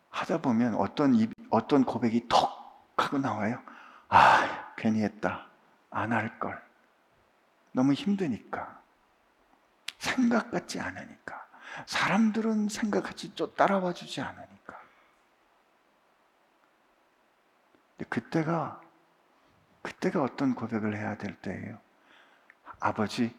하다 0.10 0.38
보면 0.38 0.76
어떤 0.76 1.14
입, 1.14 1.34
어떤 1.50 1.84
고백이 1.84 2.30
톡 2.30 2.50
하고 2.96 3.18
나와요. 3.18 3.62
아, 4.08 4.74
괜히 4.78 5.02
했다. 5.04 5.48
안 5.90 6.14
할 6.14 6.40
걸. 6.40 6.58
너무 7.74 7.92
힘드니까. 7.92 8.82
생각 10.00 10.52
같지 10.52 10.80
않으니까. 10.80 11.46
사람들은 11.86 12.70
생각같이 12.70 13.36
또 13.36 13.54
따라와 13.54 13.92
주지 13.92 14.22
않으니까. 14.22 14.80
근데 17.98 18.08
그때가 18.08 18.80
그때가 19.88 20.22
어떤 20.22 20.54
고백을 20.54 20.98
해야 20.98 21.16
될 21.16 21.36
때예요. 21.36 21.80
아버지, 22.80 23.34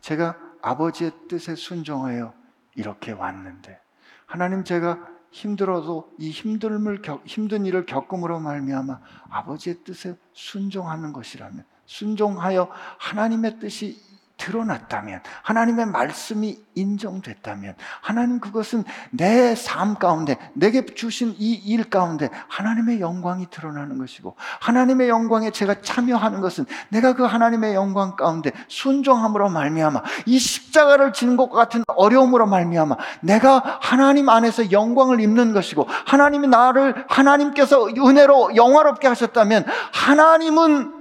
제가 0.00 0.36
아버지의 0.60 1.10
뜻에 1.26 1.54
순종하여 1.54 2.34
이렇게 2.74 3.12
왔는데 3.12 3.80
하나님 4.26 4.62
제가 4.62 5.08
힘들어도 5.30 6.12
이 6.18 6.30
힘듦을 6.30 7.26
힘든 7.26 7.64
일을 7.64 7.86
겪음으로 7.86 8.40
말미암아 8.40 9.00
아버지의 9.30 9.84
뜻에 9.84 10.16
순종하는 10.34 11.14
것이라면 11.14 11.64
순종하여 11.86 12.70
하나님의 12.98 13.58
뜻이 13.58 13.98
드러났다면, 14.36 15.20
하나님의 15.42 15.86
말씀이 15.86 16.58
인정됐다면, 16.74 17.74
하나님 18.00 18.38
그것은 18.38 18.84
내 19.10 19.54
삶 19.54 19.94
가운데, 19.94 20.36
내게 20.52 20.84
주신 20.84 21.34
이 21.38 21.56
일 21.66 21.88
가운데 21.88 22.28
하나님의 22.48 23.00
영광이 23.00 23.48
드러나는 23.50 23.98
것이고, 23.98 24.36
하나님의 24.60 25.08
영광에 25.08 25.50
제가 25.50 25.80
참여하는 25.80 26.40
것은 26.40 26.66
내가 26.90 27.14
그 27.14 27.24
하나님의 27.24 27.74
영광 27.74 28.14
가운데 28.16 28.52
순종함으로 28.68 29.48
말미암아, 29.48 30.02
이 30.26 30.38
십자가를 30.38 31.12
지는 31.12 31.36
것 31.36 31.50
같은 31.50 31.82
어려움으로 31.88 32.46
말미암아, 32.46 32.96
내가 33.22 33.78
하나님 33.80 34.28
안에서 34.28 34.70
영광을 34.70 35.20
입는 35.20 35.54
것이고, 35.54 35.86
하나님이 35.88 36.48
나를 36.48 37.06
하나님께서 37.08 37.88
은혜로 37.88 38.56
영화롭게 38.56 39.08
하셨다면, 39.08 39.64
하나님은 39.92 40.92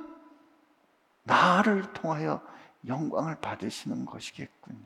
나를 1.24 1.84
통하여 1.94 2.40
영광을 2.88 3.36
받으시는 3.40 4.06
것이겠군요. 4.06 4.86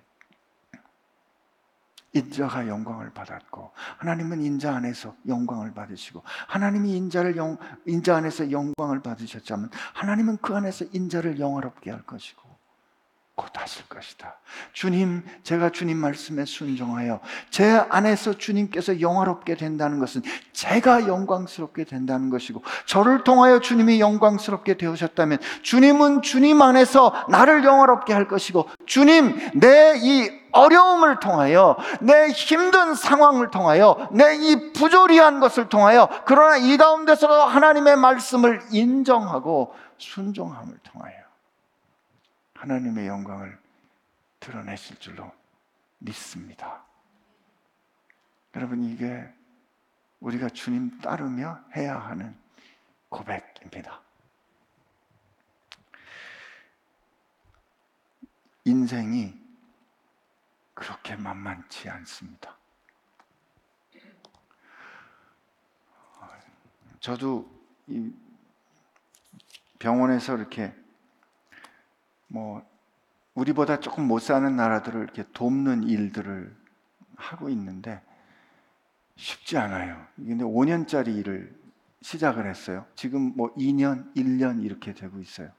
인자가 2.13 2.67
영광을 2.67 3.13
받았고 3.13 3.71
하나님은 3.97 4.41
인자 4.41 4.75
안에서 4.75 5.15
영광을 5.27 5.73
받으시고 5.73 6.23
하나님이 6.47 6.97
인자를 6.97 7.37
영, 7.37 7.57
인자 7.85 8.17
안에서 8.17 8.51
영광을 8.51 9.01
받으셨자면 9.01 9.69
하나님은 9.93 10.37
그 10.37 10.55
안에서 10.55 10.85
인자를 10.91 11.39
영화롭게 11.39 11.91
할 11.91 12.01
것이고 12.03 12.48
곧 13.39 13.47
하실 13.55 13.87
것이다. 13.87 14.35
주님, 14.73 15.23
제가 15.43 15.69
주님 15.69 15.97
말씀에 15.97 16.43
순종하여 16.43 17.21
제 17.49 17.81
안에서 17.89 18.33
주님께서 18.33 18.99
영화롭게 18.99 19.55
된다는 19.55 19.99
것은 19.99 20.23
제가 20.51 21.07
영광스럽게 21.07 21.85
된다는 21.85 22.29
것이고 22.29 22.61
저를 22.85 23.23
통하여 23.23 23.61
주님이 23.61 24.01
영광스럽게 24.01 24.75
되으셨다면 24.75 25.39
주님은 25.61 26.21
주님 26.21 26.61
안에서 26.61 27.13
나를 27.29 27.63
영화롭게 27.63 28.11
할 28.11 28.27
것이고 28.27 28.67
주님, 28.85 29.39
내 29.53 29.93
이 30.03 30.29
어려움을 30.51 31.19
통하여 31.19 31.77
내 32.01 32.27
힘든 32.29 32.95
상황을 32.95 33.51
통하여 33.51 34.09
내 34.11 34.35
이 34.35 34.73
부조리한 34.73 35.39
것을 35.39 35.69
통하여 35.69 36.09
그러나 36.25 36.57
이 36.57 36.75
가운데서도 36.75 37.33
하나님의 37.33 37.95
말씀을 37.97 38.61
인정하고 38.71 39.73
순종함을 39.97 40.79
통하여 40.83 41.18
하나님의 42.59 43.07
영광을 43.07 43.57
드러내실 44.41 44.99
줄로 44.99 45.31
믿습니다. 45.99 46.83
여러분, 48.53 48.83
이게 48.83 49.33
우리가 50.19 50.49
주님 50.49 50.99
따르며 50.99 51.63
해야 51.73 51.97
하는 51.97 52.37
고백입니다. 53.07 54.01
인생이 58.65 59.39
그렇게 60.73 61.15
만만치 61.15 61.89
않습니다. 61.89 62.57
저도 66.99 67.49
병원에서 69.79 70.35
이렇게 70.35 70.75
뭐 72.29 72.65
우리보다 73.33 73.79
조금 73.79 74.07
못 74.07 74.19
사는 74.19 74.55
나라들을 74.55 75.01
이렇게 75.01 75.23
돕는 75.33 75.83
일들을 75.83 76.55
하고 77.15 77.49
있는데 77.49 78.01
쉽지 79.17 79.57
않아요. 79.57 80.01
근데 80.15 80.45
5년짜리 80.45 81.17
일을 81.17 81.53
시작을 82.01 82.47
했어요. 82.47 82.85
지금 82.95 83.33
뭐 83.35 83.53
2년, 83.55 84.13
1년 84.15 84.63
이렇게 84.63 84.93
되고 84.93 85.19
있어요. 85.19 85.49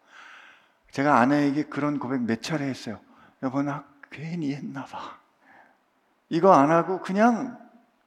제가 0.91 1.19
아내에게 1.19 1.65
그런 1.65 1.99
고백 1.99 2.23
몇 2.23 2.43
차례 2.43 2.67
했어요. 2.67 2.99
여보, 3.43 3.63
나 3.63 3.85
괜히 4.11 4.55
했나 4.55 4.85
봐. 4.87 5.19
이거 6.31 6.53
안 6.53 6.71
하고 6.71 7.01
그냥 7.01 7.59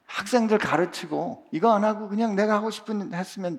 학생들 0.06 0.58
가르치고 0.58 1.48
이거 1.52 1.72
안 1.72 1.84
하고 1.84 2.08
그냥 2.08 2.34
내가 2.34 2.54
하고 2.54 2.70
싶은 2.70 3.00
일 3.00 3.14
했으면 3.14 3.58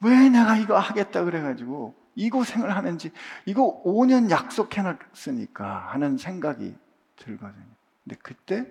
왜 0.00 0.28
내가 0.28 0.56
이거 0.56 0.78
하겠다 0.78 1.24
그래가지고 1.24 1.94
이 2.14 2.30
고생을 2.30 2.74
하는지 2.74 3.10
이거 3.46 3.82
5년 3.84 4.30
약속해놨으니까 4.30 5.92
하는 5.92 6.18
생각이 6.18 6.74
들거든요. 7.16 7.64
근데 8.04 8.16
그때 8.22 8.66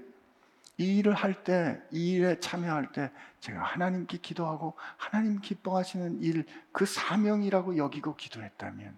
이 0.77 0.97
일을 0.97 1.13
할 1.13 1.43
때, 1.43 1.80
이 1.91 2.13
일에 2.13 2.39
참여할 2.39 2.91
때 2.91 3.12
제가 3.39 3.62
하나님께 3.62 4.17
기도하고 4.17 4.73
하나님 4.97 5.39
기뻐하시는 5.39 6.21
일, 6.23 6.45
그 6.71 6.86
사명이라고 6.86 7.77
여기고 7.77 8.15
기도했다면 8.15 8.97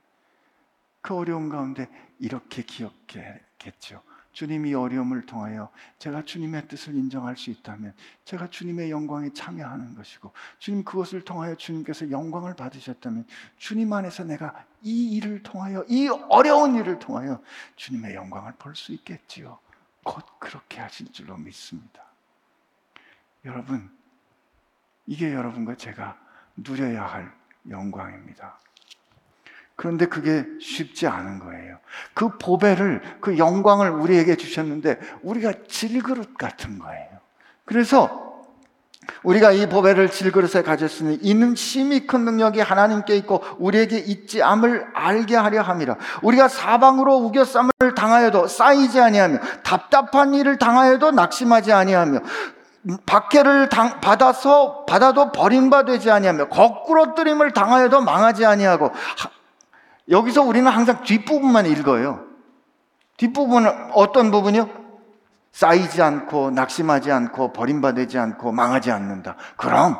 그 1.01 1.15
어려움 1.15 1.49
가운데 1.49 1.89
이렇게 2.19 2.63
기억했겠죠. 2.63 4.01
주님이 4.33 4.73
어려움을 4.73 5.25
통하여 5.25 5.69
제가 5.99 6.23
주님의 6.25 6.67
뜻을 6.67 6.95
인정할 6.95 7.37
수 7.37 7.49
있다면 7.51 7.93
제가 8.25 8.49
주님의 8.49 8.91
영광에 8.91 9.31
참여하는 9.33 9.95
것이고 9.95 10.33
주님 10.59 10.83
그것을 10.83 11.21
통하여 11.23 11.55
주님께서 11.55 12.11
영광을 12.11 12.55
받으셨다면 12.55 13.25
주님 13.57 13.93
안에서 13.93 14.23
내가 14.25 14.65
이 14.81 15.15
일을 15.15 15.43
통하여 15.43 15.85
이 15.87 16.07
어려운 16.29 16.75
일을 16.75 16.99
통하여 16.99 17.41
주님의 17.75 18.15
영광을 18.15 18.53
볼 18.57 18.73
수 18.75 18.91
있겠지요. 18.91 19.59
곧 20.03 20.25
그렇게 20.39 20.81
하실 20.81 21.11
줄로 21.11 21.37
믿습니다. 21.37 22.03
여러분, 23.45 23.89
이게 25.05 25.33
여러분과 25.33 25.75
제가 25.75 26.19
누려야 26.57 27.05
할 27.05 27.33
영광입니다. 27.69 28.59
그런데 29.75 30.05
그게 30.05 30.45
쉽지 30.61 31.07
않은 31.07 31.39
거예요. 31.39 31.77
그 32.13 32.37
보배를, 32.37 33.01
그 33.21 33.37
영광을 33.37 33.89
우리에게 33.89 34.35
주셨는데 34.35 34.99
우리가 35.21 35.53
질그릇 35.67 36.37
같은 36.37 36.79
거예요. 36.79 37.07
그래서 37.65 38.23
우리가 39.23 39.51
이 39.51 39.67
보배를 39.67 40.09
질그릇에 40.09 40.63
가졌으니 40.63 41.19
이는 41.21 41.55
심히 41.55 42.07
큰 42.07 42.23
능력이 42.23 42.61
하나님께 42.61 43.15
있고 43.17 43.43
우리에게 43.57 43.97
있지 43.97 44.41
않을 44.41 44.87
알게 44.93 45.35
하려 45.35 45.61
함이라. 45.61 45.97
우리가 46.21 46.47
사방으로 46.47 47.17
우겨쌈을 47.17 47.71
당하여도 47.95 48.47
쌓이지 48.47 48.99
아니하며 48.99 49.39
답답한 49.63 50.33
일을 50.33 50.57
당하여도 50.57 51.11
낙심하지 51.11 51.73
아니하며 51.73 52.19
박해를 53.05 53.69
당, 53.69 54.01
받아서 54.01 54.85
받아도 54.85 55.31
버림받지 55.31 56.11
아니하며 56.11 56.49
거꾸로 56.49 57.15
뜨림을 57.15 57.51
당하여도 57.51 58.01
망하지 58.01 58.45
아니하고 58.45 58.91
여기서 60.09 60.43
우리는 60.43 60.69
항상 60.69 61.03
뒷부분만 61.03 61.65
읽어요. 61.67 62.25
뒷부분은 63.17 63.91
어떤 63.93 64.31
부분이요? 64.31 64.69
쌓이지 65.51 66.01
않고 66.01 66.51
낙심하지 66.51 67.11
않고 67.11 67.53
버림받지 67.53 68.17
않고 68.17 68.51
망하지 68.51 68.91
않는다. 68.91 69.35
그럼 69.55 69.95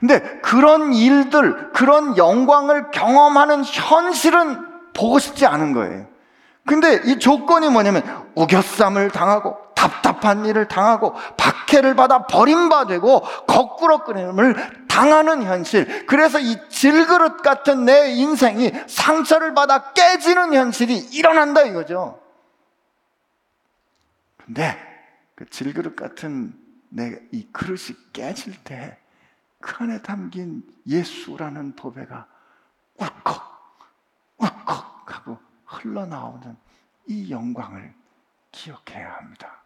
근데 0.00 0.20
그런 0.40 0.94
일들, 0.94 1.72
그런 1.72 2.16
영광을 2.16 2.90
경험하는 2.90 3.64
현실은 3.64 4.58
보고 4.94 5.18
싶지 5.18 5.46
않은 5.46 5.72
거예요. 5.72 6.06
근데 6.66 7.02
이 7.04 7.18
조건이 7.18 7.68
뭐냐면 7.68 8.02
우겨쌈을 8.34 9.10
당하고 9.10 9.56
답답한 9.84 10.46
일을 10.46 10.68
당하고 10.68 11.14
박해를 11.36 11.94
받아 11.94 12.26
버림받고 12.26 13.20
거꾸로 13.46 14.04
끊임을 14.04 14.86
당하는 14.88 15.42
현실. 15.42 16.06
그래서 16.06 16.38
이 16.38 16.56
질그릇 16.68 17.42
같은 17.42 17.84
내 17.84 18.12
인생이 18.12 18.72
상처를 18.86 19.54
받아 19.54 19.92
깨지는 19.92 20.54
현실이 20.54 20.96
일어난다 21.12 21.62
이거죠. 21.62 22.20
근데 24.44 24.76
그 25.34 25.48
질그릇 25.48 25.96
같은 25.96 26.54
내 26.90 27.18
이 27.32 27.48
그릇이 27.52 27.96
깨질 28.12 28.62
때 28.62 28.98
그 29.64 29.82
안에 29.82 30.02
담긴 30.02 30.62
예수라는 30.86 31.74
보배가 31.74 32.28
울컥 32.98 33.80
울컥 34.36 35.16
하고 35.16 35.38
흘러나오는 35.64 36.54
이 37.06 37.30
영광을 37.30 37.94
기억해야 38.52 39.14
합니다. 39.14 39.63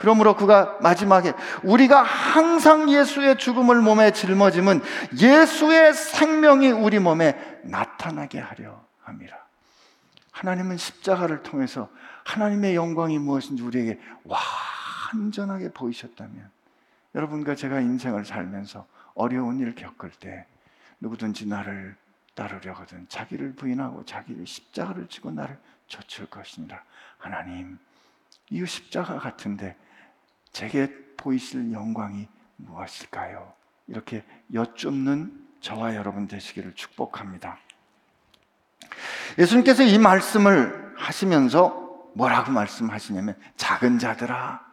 그러므로 0.00 0.34
그가 0.34 0.78
마지막에 0.80 1.34
우리가 1.62 2.02
항상 2.02 2.90
예수의 2.90 3.36
죽음을 3.36 3.82
몸에 3.82 4.12
짊어짐은 4.12 4.80
예수의 5.18 5.92
생명이 5.92 6.70
우리 6.70 6.98
몸에 6.98 7.60
나타나게 7.64 8.38
하려 8.38 8.82
함이라. 9.02 9.36
하나님은 10.30 10.78
십자가를 10.78 11.42
통해서 11.42 11.90
하나님의 12.24 12.76
영광이 12.76 13.18
무엇인지 13.18 13.62
우리에게 13.62 14.00
완전하게 15.12 15.70
보이셨다면 15.72 16.50
여러분과 17.14 17.54
제가 17.54 17.80
인생을 17.80 18.24
살면서 18.24 18.86
어려운 19.12 19.58
일을 19.58 19.74
겪을 19.74 20.12
때 20.18 20.46
누구든지 21.00 21.46
나를 21.46 21.94
따르려거든 22.34 23.06
자기를 23.10 23.54
부인하고 23.54 24.06
자기를 24.06 24.46
십자가를 24.46 25.08
지고 25.08 25.30
나를 25.30 25.58
좇을 25.88 26.30
것이니라. 26.30 26.82
하나님, 27.18 27.78
이 28.48 28.64
십자가 28.64 29.18
같은데 29.18 29.76
제게 30.52 30.92
보이실 31.16 31.72
영광이 31.72 32.28
무엇일까요? 32.56 33.52
이렇게 33.86 34.24
여쭙는 34.52 35.48
저와 35.60 35.94
여러분 35.96 36.26
되시기를 36.26 36.74
축복합니다. 36.74 37.58
예수님께서 39.38 39.82
이 39.82 39.98
말씀을 39.98 40.94
하시면서 40.96 42.10
뭐라고 42.14 42.50
말씀하시냐면 42.52 43.38
작은 43.56 43.98
자들아 43.98 44.68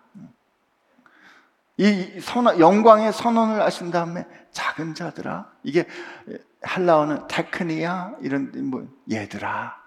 이 1.78 2.20
선언, 2.22 2.60
영광의 2.60 3.14
선언을 3.14 3.62
하신 3.62 3.92
다음에 3.92 4.26
작은 4.52 4.96
자들아 4.96 5.52
이게 5.64 5.88
할라어는 6.64 7.28
테크니아 7.28 8.16
이런 8.22 8.52
뭐 8.70 8.88
얘들아 9.12 9.78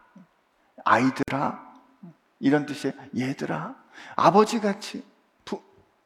아이들아 0.84 1.70
이런 2.38 2.66
뜻이에요 2.66 2.95
얘들아 3.18 3.74
아버지 4.14 4.61
같이 4.61 5.05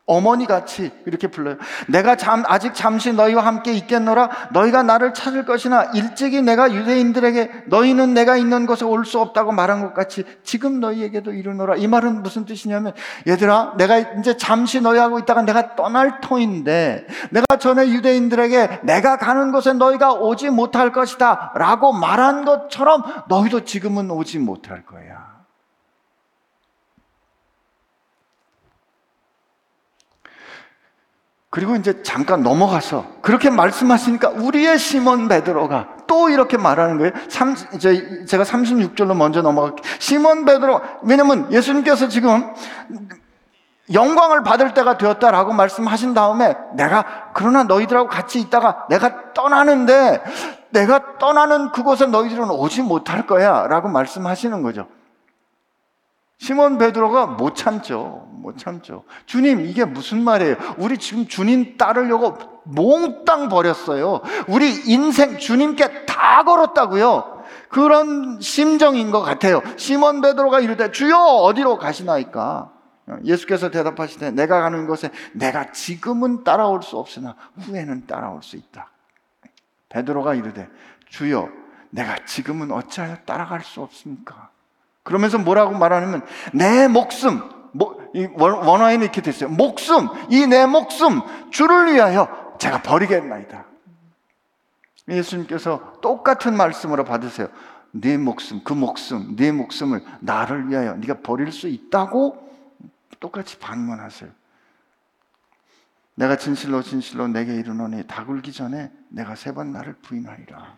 어머니 0.07 0.47
같이 0.47 0.91
이렇게 1.07 1.29
불러요. 1.29 1.57
내가 1.89 2.17
잠, 2.17 2.43
아직 2.47 2.75
잠시 2.75 3.13
너희와 3.15 3.45
함께 3.47 3.73
있겠노라. 3.73 4.49
너희가 4.53 4.83
나를 4.83 5.15
찾을 5.15 5.47
것이나 5.47 5.85
일찍이 5.95 6.43
내가 6.43 6.73
유대인들에게 6.75 7.65
너희는 7.69 8.13
내가 8.13 8.37
있는 8.37 8.67
곳에 8.67 8.85
올 8.85 9.05
수 9.05 9.21
없다고 9.21 9.53
말한 9.53 9.83
것 9.83 9.93
같이 9.95 10.25
지금 10.43 10.81
너희에게도 10.81 11.33
이르노라. 11.33 11.77
이 11.77 11.87
말은 11.87 12.23
무슨 12.23 12.45
뜻이냐면 12.47 12.93
얘들아, 13.27 13.75
내가 13.77 13.99
이제 13.99 14.37
잠시 14.37 14.81
너희하고 14.81 15.19
있다가 15.21 15.43
내가 15.43 15.75
떠날 15.77 16.21
터인데 16.21 17.07
내가 17.31 17.57
전에 17.59 17.89
유대인들에게 17.89 18.81
내가 18.83 19.17
가는 19.19 19.53
곳에 19.53 19.73
너희가 19.75 20.13
오지 20.15 20.51
못할 20.51 20.93
것이다. 20.93 21.53
라고 21.55 21.93
말한 21.93 22.45
것처럼 22.45 23.03
너희도 23.29 23.65
지금은 23.65 24.11
오지 24.11 24.39
못할 24.39 24.85
거야. 24.85 25.34
그리고 31.55 31.77
이제 31.77 32.03
잠깐 32.03 32.43
넘어가서 32.43 33.07
그렇게 33.23 33.49
말씀하시니까 33.49 34.31
우리의 34.31 34.77
시몬 34.77 35.29
베드로가 35.29 35.99
또 36.09 36.29
이렇게 36.29 36.57
말하는 36.57 36.99
거예요. 36.99 37.13
3, 37.29 37.55
이제 37.77 38.25
제가 38.27 38.43
36절로 38.43 39.15
먼저 39.15 39.41
넘어갈게요. 39.41 39.85
시몬 40.01 40.47
베드로, 40.47 40.81
왜냐면 41.03 41.53
예수님께서 41.53 42.09
지금 42.09 42.53
영광을 43.93 44.43
받을 44.43 44.75
때가 44.75 44.99
되었다라고 44.99 45.53
말씀하신 45.53 46.13
다음에 46.13 46.57
내가 46.73 47.31
그러나 47.35 47.63
너희들하고 47.63 48.09
같이 48.09 48.41
있다가 48.41 48.87
내가 48.91 49.33
떠나는데 49.33 50.25
내가 50.71 51.19
떠나는 51.19 51.71
그곳에 51.71 52.07
너희들은 52.07 52.51
오지 52.51 52.83
못할 52.83 53.29
거야 53.29 53.69
라고 53.69 53.87
말씀하시는 53.87 54.61
거죠. 54.63 54.89
시몬 56.45 56.77
베드로가 56.77 57.27
못 57.27 57.55
참죠. 57.57 58.29
못 58.33 58.59
참죠. 58.59 59.05
주님, 59.25 59.65
이게 59.65 59.87
무슨 59.87 60.23
말이에요? 60.23 60.57
우리 60.77 60.99
지금 60.99 61.27
주님 61.27 61.79
따르려고 61.79 62.37
몽땅 62.65 63.49
버렸어요. 63.49 64.21
우리 64.47 64.75
인생 64.85 65.39
주님께 65.39 66.05
다 66.05 66.43
걸었다고요. 66.45 67.45
그런 67.71 68.39
심정인 68.43 69.11
것 69.11 69.23
같아요. 69.23 69.63
시몬 69.79 70.21
베드로가 70.21 70.61
이르되 70.61 70.91
주여 70.91 71.17
어디로 71.17 71.79
가시나이까? 71.79 72.71
예수께서 73.25 73.71
대답하시되 73.71 74.33
내가 74.33 74.61
가는 74.61 74.87
곳에 74.87 75.11
내가 75.33 75.73
지금은 75.73 76.45
따라올 76.45 76.83
수 76.83 76.99
없으나 76.99 77.37
후에는 77.61 78.07
따라올 78.07 78.43
수 78.43 78.57
있다. 78.57 78.91
베드로가 79.89 80.35
이르되 80.35 80.69
주여 81.09 81.49
내가 81.89 82.23
지금은 82.27 82.71
어찌하여 82.71 83.17
따라갈 83.25 83.63
수 83.63 83.81
없습니까? 83.81 84.51
그러면서 85.05 85.39
뭐라고 85.39 85.75
말하냐면 85.79 86.23
내 86.53 86.89
목숨 86.89 87.41
원어에는 88.15 89.03
이렇게 89.05 89.21
됐어요. 89.23 89.49
목숨 89.51 90.09
이 90.31 90.47
내 90.47 90.67
목숨 90.67 91.21
주를 91.51 91.93
위하여 91.93 92.57
제가 92.59 92.83
버리겠나이다. 92.83 93.67
예수님께서 95.09 96.01
똑같은 96.01 96.57
말씀으로 96.57 97.05
받으세요. 97.05 97.49
네 97.93 98.17
목숨 98.17 98.65
그 98.65 98.73
목숨 98.73 99.37
네 99.37 99.53
목숨을 99.53 100.03
나를 100.21 100.69
위하여 100.69 100.95
네가 100.95 101.21
버릴 101.21 101.53
수 101.53 101.69
있다고 101.69 102.51
똑같이 103.21 103.59
반문하세요. 103.59 104.31
내가 106.17 106.37
진실로 106.37 106.83
진실로 106.83 107.29
내게 107.29 107.55
이르노니 107.57 108.07
다 108.07 108.25
굴기 108.25 108.53
전에 108.53 108.91
내가 109.09 109.35
세 109.35 109.53
번 109.53 109.73
나를 109.73 109.95
부인하리라. 110.01 110.77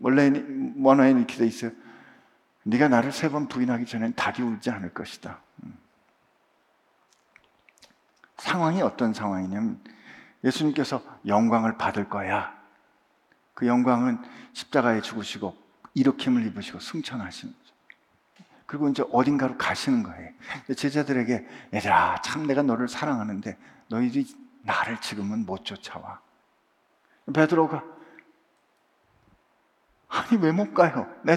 원래 0.00 0.30
원어에는 0.78 1.18
이렇게 1.18 1.36
돼 1.38 1.46
있어요. 1.46 1.70
네가 2.64 2.88
나를 2.88 3.12
세 3.12 3.28
번 3.28 3.46
부인하기 3.48 3.86
전엔 3.86 4.14
달이 4.14 4.42
울지 4.42 4.70
않을 4.70 4.92
것이다. 4.94 5.38
음. 5.62 5.78
상황이 8.38 8.82
어떤 8.82 9.12
상황이냐면 9.14 9.82
예수님께서 10.42 11.02
영광을 11.26 11.76
받을 11.78 12.08
거야. 12.08 12.54
그 13.54 13.66
영광은 13.66 14.18
십자가에 14.52 15.00
죽으시고 15.00 15.56
일으킴을 15.94 16.44
입으시고 16.46 16.80
승천하시는 16.80 17.54
거죠. 17.54 17.74
그리고 18.66 18.88
이제 18.88 19.04
어딘가로 19.12 19.56
가시는 19.56 20.02
거예요. 20.02 20.30
제자들에게 20.76 21.46
얘들아 21.74 22.22
참 22.22 22.46
내가 22.46 22.62
너를 22.62 22.88
사랑하는데 22.88 23.56
너희들이 23.88 24.26
나를 24.62 25.00
지금은 25.00 25.46
못 25.46 25.64
쫓아와. 25.64 26.20
베드로가 27.32 27.84
아니 30.14 30.40
왜 30.40 30.52
못 30.52 30.72
가요? 30.74 31.08
내 31.22 31.36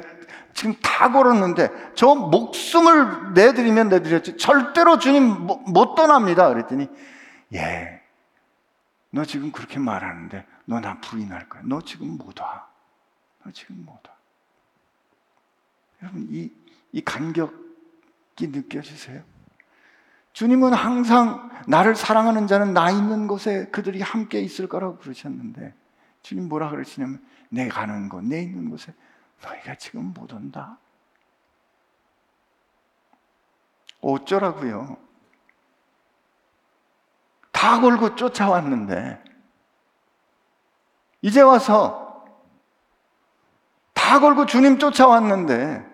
지금 0.53 0.75
다 0.81 1.11
걸었는데 1.11 1.93
저 1.95 2.13
목숨을 2.15 3.33
내드리면 3.33 3.89
내드렸지 3.89 4.37
절대로 4.37 4.97
주님 4.99 5.47
못 5.67 5.95
떠납니다. 5.95 6.47
그랬더니 6.49 6.87
예, 7.53 8.01
너 9.11 9.23
지금 9.25 9.51
그렇게 9.51 9.79
말하는데 9.79 10.45
너 10.65 10.79
나 10.79 10.99
부인할 10.99 11.47
거야. 11.49 11.61
너 11.65 11.81
지금 11.81 12.17
못 12.17 12.39
와. 12.39 12.67
너 13.43 13.51
지금 13.51 13.83
못 13.85 13.91
와. 13.93 14.15
여러분 16.03 16.27
이, 16.29 16.51
이 16.91 17.01
간격이 17.01 17.53
느껴지세요? 18.39 19.23
주님은 20.33 20.73
항상 20.73 21.49
나를 21.67 21.95
사랑하는 21.95 22.45
자는 22.45 22.73
나 22.73 22.91
있는 22.91 23.25
곳에 23.27 23.67
그들이 23.71 24.01
함께 24.01 24.39
있을 24.39 24.67
거라고 24.67 24.97
그러셨는데 24.97 25.73
주님 26.21 26.47
뭐라 26.47 26.69
그러시냐면 26.69 27.19
내 27.49 27.67
가는 27.67 28.09
곳, 28.09 28.23
내 28.23 28.41
있는 28.41 28.69
곳에 28.69 28.93
너희가 29.43 29.75
지금 29.75 30.13
못 30.13 30.31
온다. 30.33 30.77
어쩌라고요? 34.01 34.97
다 37.51 37.81
걸고 37.81 38.15
쫓아왔는데 38.15 39.23
이제 41.21 41.41
와서 41.41 42.25
다 43.93 44.19
걸고 44.19 44.45
주님 44.45 44.77
쫓아왔는데 44.77 45.85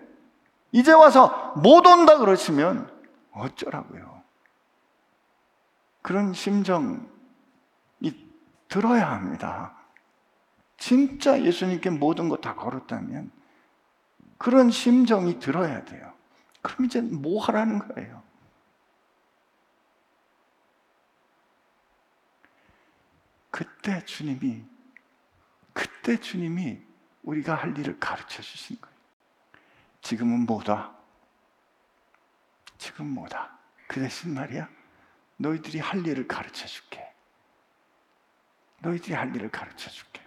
이제 0.72 0.92
와서 0.92 1.54
못 1.56 1.86
온다 1.86 2.18
그러시면 2.18 2.92
어쩌라고요? 3.32 4.22
그런 6.02 6.34
심정이 6.34 7.00
들어야 8.68 9.10
합니다. 9.10 9.74
진짜 10.84 11.42
예수님께 11.42 11.88
모든 11.88 12.28
거 12.28 12.36
다 12.42 12.54
걸었다면 12.54 13.30
그런 14.36 14.70
심정이 14.70 15.38
들어야 15.38 15.82
돼요. 15.86 16.12
그럼 16.60 16.84
이제 16.84 17.00
뭐 17.00 17.42
하라는 17.42 17.78
거예요? 17.78 18.22
그때 23.50 24.04
주님이 24.04 24.62
그때 25.72 26.20
주님이 26.20 26.82
우리가 27.22 27.54
할 27.54 27.78
일을 27.78 27.98
가르쳐 27.98 28.42
주신 28.42 28.78
거예요. 28.78 28.96
지금은 30.02 30.40
뭐다? 30.44 30.94
지금 32.76 33.06
뭐다? 33.06 33.58
그 33.86 34.00
대신 34.00 34.34
말이야. 34.34 34.68
너희들이 35.38 35.78
할 35.78 36.06
일을 36.06 36.28
가르쳐 36.28 36.66
줄게. 36.66 37.10
너희들이 38.80 39.14
할 39.14 39.34
일을 39.34 39.50
가르쳐 39.50 39.88
줄게. 39.88 40.23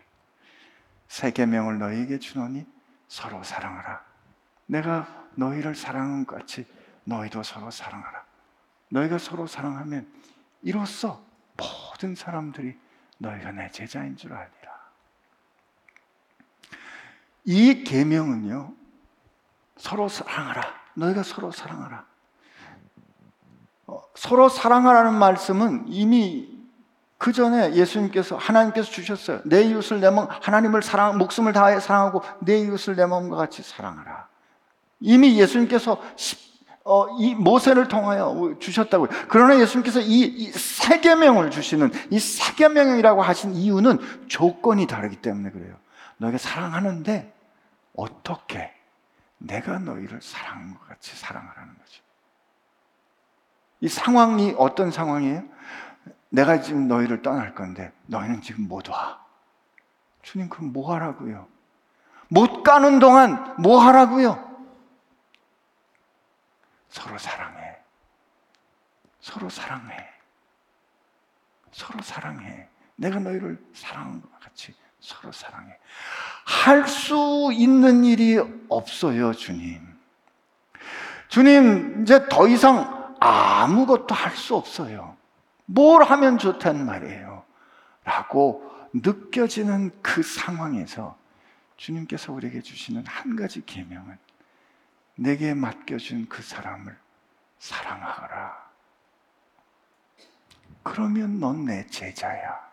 세 1.07 1.31
계명을 1.31 1.79
너희에게 1.79 2.19
주노니 2.19 2.65
서로 3.07 3.43
사랑하라. 3.43 4.03
내가 4.65 5.07
너희를 5.35 5.75
사랑한 5.75 6.25
것 6.25 6.35
같이 6.37 6.65
너희도 7.05 7.43
서로 7.43 7.71
사랑하라. 7.71 8.25
너희가 8.89 9.17
서로 9.17 9.47
사랑하면 9.47 10.11
이로써 10.61 11.23
모든 11.55 12.15
사람들이 12.15 12.77
너희가 13.17 13.51
내 13.51 13.71
제자인 13.71 14.15
줄 14.17 14.33
알리라. 14.33 14.77
이 17.45 17.83
계명은요. 17.83 18.73
서로 19.77 20.09
사랑하라. 20.09 20.61
너희가 20.95 21.23
서로 21.23 21.51
사랑하라. 21.51 22.05
어, 23.87 24.03
서로 24.15 24.49
사랑하라는 24.49 25.17
말씀은 25.17 25.85
이미 25.87 26.56
그 27.17 27.33
전에 27.33 27.73
예수님께서 27.73 28.37
하나님께서 28.37 28.89
주셨어요. 28.91 29.41
내 29.43 29.63
이웃을 29.63 29.99
내 29.99 30.09
몸, 30.09 30.27
하나님을 30.29 30.83
사랑, 30.83 31.17
목숨을 31.17 31.53
다해 31.53 31.79
사랑하고 31.79 32.21
내 32.39 32.59
이웃을 32.59 32.95
내 32.95 33.05
몸과 33.05 33.37
같이 33.37 33.63
사랑하라. 33.63 34.27
이미 34.99 35.39
예수님께서 35.39 35.99
어, 36.83 37.07
이 37.19 37.35
모세를 37.35 37.89
통하여 37.89 38.55
주셨다고요. 38.59 39.09
그러나 39.27 39.59
예수님께서 39.59 39.99
이, 39.99 40.21
이 40.21 40.51
세계명을 40.51 41.51
주시는 41.51 41.91
이 42.11 42.19
세계명이라고 42.19 43.21
하신 43.21 43.55
이유는 43.55 44.27
조건이 44.29 44.87
다르기 44.87 45.17
때문에 45.17 45.51
그래요. 45.51 45.75
너에게 46.17 46.37
사랑하는데 46.37 47.33
어떻게 47.95 48.71
내가 49.39 49.79
너희를 49.79 50.21
사랑한 50.21 50.75
것 50.75 50.87
같이 50.87 51.15
사랑하라는 51.17 51.73
거죠. 51.77 52.03
이 53.81 53.89
상황이 53.89 54.55
어떤 54.57 54.89
상황이에요? 54.89 55.43
내가 56.37 56.61
지금 56.61 56.87
너희를 56.87 57.23
떠날 57.23 57.55
건데 57.55 57.91
너희는 58.05 58.43
지금 58.43 58.67
못 58.67 58.87
와. 58.89 59.25
주님 60.21 60.49
그럼 60.49 60.71
뭐 60.71 60.93
하라고요? 60.93 61.47
못 62.29 62.61
가는 62.61 62.99
동안 62.99 63.55
뭐 63.59 63.79
하라고요? 63.79 64.45
서로 66.89 67.17
사랑해. 67.17 67.77
서로 69.19 69.49
사랑해. 69.49 69.95
서로 71.71 72.03
사랑해. 72.03 72.67
내가 72.97 73.17
너희를 73.17 73.59
사랑한 73.73 74.21
것 74.21 74.39
같이 74.39 74.75
서로 74.99 75.31
사랑해. 75.31 75.75
할 76.45 76.87
수 76.87 77.49
있는 77.51 78.03
일이 78.03 78.37
없어요, 78.69 79.33
주님. 79.33 79.81
주님, 81.29 82.03
이제 82.03 82.27
더 82.29 82.47
이상 82.47 83.15
아무것도 83.19 84.13
할 84.13 84.35
수 84.35 84.55
없어요. 84.55 85.16
뭘 85.67 86.03
하면 86.03 86.37
좋단 86.37 86.85
말이에요. 86.85 87.45
라고 88.03 88.63
느껴지는 88.93 90.01
그 90.01 90.23
상황에서 90.23 91.17
주님께서 91.75 92.31
우리에게 92.33 92.61
주시는 92.61 93.05
한 93.05 93.35
가지 93.35 93.65
계명은 93.65 94.17
내게 95.15 95.53
맡겨준 95.53 96.29
그 96.29 96.41
사람을 96.41 96.97
사랑하라. 97.59 98.67
그러면 100.83 101.39
넌 101.39 101.65
내 101.65 101.85
제자야. 101.87 102.65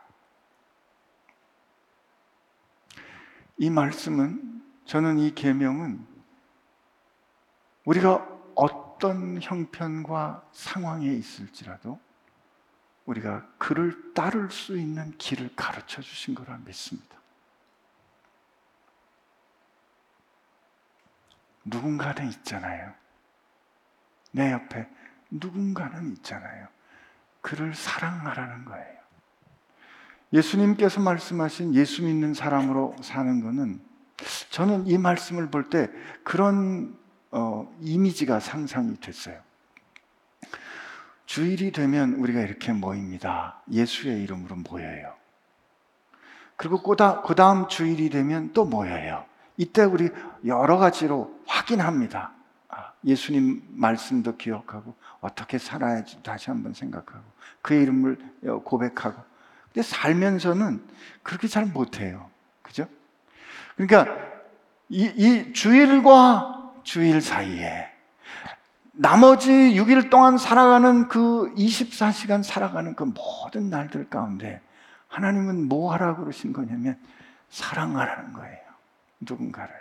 이 3.56 3.70
말씀은 3.70 4.62
저는 4.84 5.18
이 5.18 5.34
계명은 5.34 6.06
우리가 7.84 8.28
어떤 8.54 9.40
형편과 9.42 10.48
상황에 10.52 11.08
있을지라도 11.08 11.98
우리가 13.06 13.46
그를 13.58 14.14
따를 14.14 14.50
수 14.50 14.78
있는 14.78 15.16
길을 15.18 15.50
가르쳐 15.54 16.00
주신 16.00 16.34
거라 16.34 16.58
믿습니다. 16.64 17.14
누군가는 21.64 22.28
있잖아요. 22.30 22.92
내 24.32 24.52
옆에 24.52 24.88
누군가는 25.30 26.12
있잖아요. 26.12 26.68
그를 27.40 27.74
사랑하라는 27.74 28.64
거예요. 28.64 28.94
예수님께서 30.32 31.00
말씀하신 31.00 31.74
예수 31.74 32.02
믿는 32.02 32.34
사람으로 32.34 32.96
사는 33.02 33.40
것은 33.40 33.80
저는 34.50 34.86
이 34.86 34.98
말씀을 34.98 35.50
볼 35.50 35.68
때 35.70 35.88
그런 36.22 36.98
어, 37.30 37.72
이미지가 37.80 38.40
상상이 38.40 38.96
됐어요. 39.00 39.40
주일이 41.26 41.72
되면 41.72 42.14
우리가 42.14 42.40
이렇게 42.40 42.72
모입니다. 42.72 43.60
예수의 43.70 44.22
이름으로 44.22 44.56
모여요. 44.56 45.14
그리고 46.56 46.82
그 46.82 47.34
다음 47.34 47.68
주일이 47.68 48.10
되면 48.10 48.52
또 48.52 48.64
모여요. 48.64 49.24
이때 49.56 49.82
우리 49.82 50.10
여러 50.46 50.76
가지로 50.76 51.40
확인합니다. 51.46 52.32
아, 52.68 52.92
예수님 53.04 53.62
말씀도 53.70 54.36
기억하고 54.36 54.94
어떻게 55.20 55.58
살아야지 55.58 56.22
다시 56.22 56.50
한번 56.50 56.74
생각하고 56.74 57.24
그의 57.62 57.82
이름을 57.82 58.18
고백하고 58.64 59.22
근데 59.72 59.82
살면서는 59.82 60.84
그렇게 61.22 61.48
잘 61.48 61.66
못해요. 61.66 62.30
그죠? 62.62 62.86
그러니까 63.76 64.16
이, 64.88 65.04
이 65.16 65.52
주일과 65.52 66.72
주일 66.84 67.20
사이에 67.20 67.93
나머지 68.96 69.50
6일 69.50 70.08
동안 70.08 70.38
살아가는 70.38 71.08
그 71.08 71.52
24시간 71.56 72.42
살아가는 72.42 72.94
그 72.94 73.04
모든 73.04 73.68
날들 73.68 74.08
가운데 74.08 74.60
하나님은 75.08 75.68
뭐 75.68 75.92
하라고 75.92 76.22
그러신 76.22 76.52
거냐면 76.52 76.96
사랑하라는 77.50 78.32
거예요. 78.32 78.58
누군가를. 79.20 79.74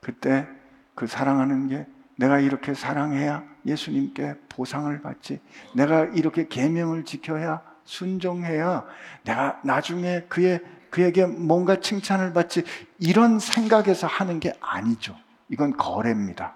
그때 0.00 0.46
그 0.94 1.06
사랑하는 1.06 1.68
게 1.68 1.86
내가 2.16 2.38
이렇게 2.40 2.74
사랑해야 2.74 3.44
예수님께 3.64 4.34
보상을 4.48 5.00
받지. 5.02 5.40
내가 5.74 6.04
이렇게 6.04 6.48
계명을 6.48 7.04
지켜야 7.04 7.62
순종해야 7.84 8.84
내가 9.24 9.60
나중에 9.62 10.22
그의 10.28 10.60
그에게 10.90 11.26
뭔가 11.26 11.78
칭찬을 11.78 12.32
받지. 12.32 12.64
이런 12.98 13.38
생각에서 13.38 14.06
하는 14.06 14.40
게 14.40 14.52
아니죠. 14.60 15.16
이건 15.48 15.76
거래입니다. 15.76 16.54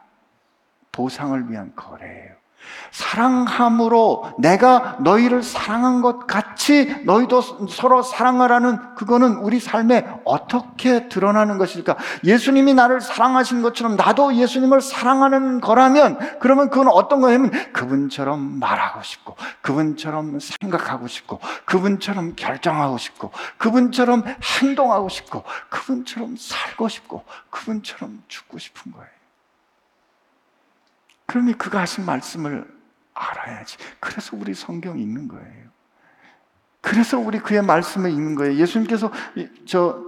보상을 0.93 1.51
위한 1.51 1.73
거래예요. 1.77 2.41
사랑함으로 2.91 4.35
내가 4.39 4.97
너희를 5.01 5.43
사랑한 5.43 6.03
것 6.03 6.27
같이 6.27 7.03
너희도 7.05 7.69
서로 7.69 8.03
사랑하라는 8.03 8.95
그거는 8.97 9.37
우리 9.37 9.61
삶에 9.61 10.07
어떻게 10.25 11.09
드러나는 11.09 11.59
것일까? 11.59 11.97
예수님이 12.25 12.75
나를 12.75 13.01
사랑하신 13.01 13.63
것처럼 13.63 13.97
나도 13.97 14.35
예수님을 14.35 14.81
사랑하는 14.81 15.61
거라면 15.61 16.39
그러면 16.41 16.71
그건 16.71 16.89
어떤 16.89 17.21
거냐면 17.21 17.51
그분처럼 17.73 18.59
말하고 18.59 19.03
싶고 19.03 19.37
그분처럼 19.63 20.39
생각하고 20.41 21.07
싶고 21.07 21.41
그분처럼 21.65 22.35
결정하고 22.37 22.99
싶고 22.99 23.31
그분처럼 23.59 24.25
행동하고 24.61 25.09
싶고 25.09 25.45
그분처럼 25.69 26.37
살고 26.37 26.89
싶고 26.89 27.25
그분처럼 27.51 28.23
죽고 28.29 28.59
싶은 28.59 28.93
거예요. 28.93 29.20
그러니 31.31 31.57
그가 31.57 31.83
하신 31.83 32.05
말씀을 32.07 32.67
알아야지. 33.15 33.77
그래서 34.01 34.37
우리 34.37 34.53
성경 34.53 34.99
읽는 34.99 35.29
거예요. 35.29 35.71
그래서 36.81 37.21
우리 37.21 37.39
그의 37.39 37.63
말씀을 37.63 38.11
읽는 38.11 38.35
거예요. 38.35 38.55
예수님께서 38.55 39.13
저 39.65 40.03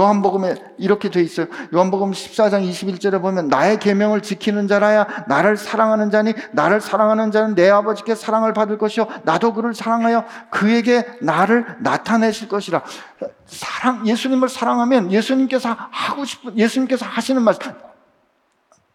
요한복음에 0.00 0.54
이렇게 0.78 1.10
돼 1.10 1.20
있어요. 1.20 1.48
요한복음 1.74 2.12
14장 2.12 2.66
21절에 2.66 3.20
보면 3.20 3.48
나의 3.48 3.78
계명을 3.78 4.22
지키는 4.22 4.68
자라야 4.68 5.06
나를 5.28 5.58
사랑하는 5.58 6.10
자니 6.10 6.32
나를 6.52 6.80
사랑하는 6.80 7.30
자는 7.30 7.54
내 7.54 7.68
아버지께 7.68 8.14
사랑을 8.14 8.54
받을 8.54 8.78
것이요 8.78 9.08
나도 9.24 9.52
그를 9.52 9.74
사랑하여 9.74 10.24
그에게 10.48 11.04
나를 11.20 11.76
나타내실 11.80 12.48
것이라. 12.48 12.80
사랑 13.44 14.06
예수님을 14.06 14.48
사랑하면 14.48 15.12
예수님께서 15.12 15.76
하고 15.90 16.24
싶은 16.24 16.56
예수님께서 16.56 17.04
하시는 17.04 17.42
말씀 17.42 17.70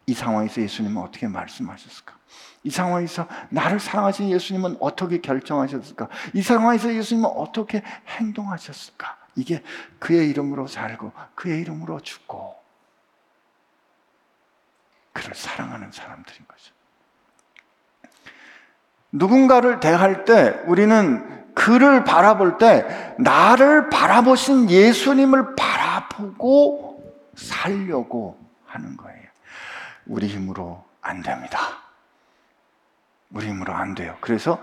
이 0.07 0.13
상황에서 0.13 0.61
예수님은 0.61 1.01
어떻게 1.01 1.27
말씀하셨을까? 1.27 2.15
이 2.63 2.69
상황에서 2.69 3.27
나를 3.49 3.79
사랑하신 3.79 4.29
예수님은 4.29 4.77
어떻게 4.79 5.19
결정하셨을까? 5.19 6.07
이 6.33 6.41
상황에서 6.41 6.93
예수님은 6.93 7.29
어떻게 7.29 7.83
행동하셨을까? 8.07 9.17
이게 9.35 9.61
그의 9.99 10.29
이름으로 10.29 10.67
살고 10.67 11.11
그의 11.35 11.61
이름으로 11.61 11.99
죽고 11.99 12.55
그를 15.11 15.35
사랑하는 15.35 15.91
사람들인 15.91 16.45
거죠. 16.47 16.73
누군가를 19.11 19.81
대할 19.81 20.23
때 20.23 20.61
우리는 20.67 21.53
그를 21.53 22.05
바라볼 22.05 22.57
때 22.57 23.15
나를 23.19 23.89
바라보신 23.89 24.69
예수님을 24.69 25.55
바라보고 25.55 27.13
살려고 27.35 28.39
하는 28.65 28.95
거예요. 28.95 29.26
우리 30.07 30.27
힘으로 30.27 30.83
안 31.01 31.21
됩니다. 31.21 31.59
우리 33.29 33.47
힘으로 33.47 33.73
안 33.73 33.93
돼요. 33.93 34.17
그래서 34.21 34.61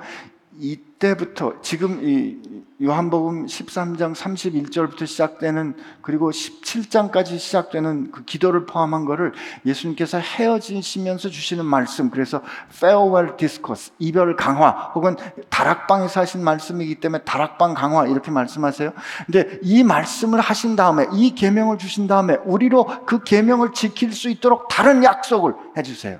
이때부터 0.58 1.60
지금 1.62 2.00
이 2.02 2.38
요한복음 2.82 3.46
13장 3.46 4.14
31절부터 4.14 5.06
시작되는 5.06 5.76
그리고 6.02 6.30
17장까지 6.30 7.38
시작되는 7.38 8.10
그 8.10 8.24
기도를 8.24 8.66
포함한 8.66 9.04
거를 9.04 9.32
예수님께서 9.64 10.18
헤어지시면서 10.18 11.28
주시는 11.28 11.64
말씀 11.64 12.10
그래서 12.10 12.42
farewell 12.70 13.36
discourse 13.36 13.94
이별 13.98 14.36
강화 14.36 14.70
혹은 14.94 15.16
다락방에서 15.50 16.20
하신 16.20 16.42
말씀이기 16.42 16.96
때문에 16.96 17.22
다락방 17.24 17.74
강화 17.74 18.06
이렇게 18.06 18.30
말씀하세요. 18.30 18.92
근데 19.26 19.58
이 19.62 19.84
말씀을 19.84 20.40
하신 20.40 20.74
다음에 20.74 21.06
이 21.12 21.34
계명을 21.34 21.78
주신 21.78 22.06
다음에 22.06 22.36
우리로 22.44 23.06
그 23.06 23.22
계명을 23.22 23.72
지킬 23.72 24.12
수 24.12 24.28
있도록 24.28 24.68
다른 24.68 25.04
약속을 25.04 25.54
해 25.76 25.82
주세요. 25.82 26.18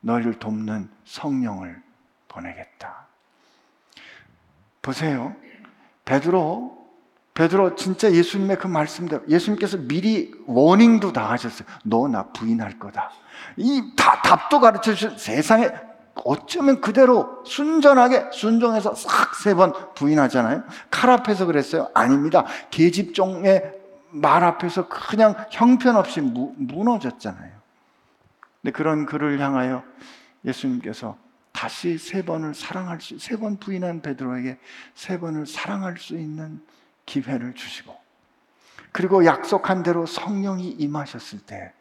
너희를 0.00 0.34
돕는 0.34 0.90
성령을 1.04 1.80
보내겠다. 2.26 2.97
보세요. 4.88 5.36
베드로 6.06 6.78
베드로 7.34 7.76
진짜 7.76 8.10
예수님의 8.10 8.58
그 8.58 8.66
말씀대로 8.66 9.22
예수님께서 9.28 9.76
미리 9.86 10.32
워닝도 10.46 11.12
다 11.12 11.30
하셨어요. 11.30 11.68
너 11.84 12.08
나 12.08 12.24
부인할 12.32 12.78
거다. 12.78 13.10
이 13.58 13.94
다 13.96 14.22
답도 14.22 14.60
가르쳐 14.60 14.94
주신 14.94 15.16
세상에 15.18 15.70
어쩌면 16.24 16.80
그대로 16.80 17.44
순전하게 17.44 18.30
순종해서 18.32 18.94
싹 18.94 19.34
세 19.36 19.54
번 19.54 19.72
부인하잖아요. 19.94 20.64
칼 20.90 21.10
앞에서 21.10 21.44
그랬어요. 21.46 21.90
아닙니다. 21.94 22.44
계집종의 22.70 23.72
말 24.10 24.42
앞에서 24.42 24.88
그냥 24.88 25.34
형편없이 25.50 26.22
무, 26.22 26.54
무너졌잖아요. 26.56 27.52
근데 28.62 28.72
그런 28.72 29.04
그를 29.06 29.38
향하여 29.38 29.84
예수님께서 30.44 31.16
다시 31.58 31.98
세 31.98 32.24
번을 32.24 32.54
사랑할 32.54 33.00
수, 33.00 33.18
세 33.18 33.36
번 33.36 33.56
부인한 33.56 34.00
베드로에게 34.00 34.58
세 34.94 35.18
번을 35.18 35.44
사랑할 35.44 35.98
수 35.98 36.16
있는 36.16 36.62
기회를 37.04 37.54
주시고, 37.54 37.96
그리고 38.92 39.24
약속한 39.24 39.82
대로 39.82 40.06
성령이 40.06 40.70
임하셨을 40.70 41.40
때 41.40 41.72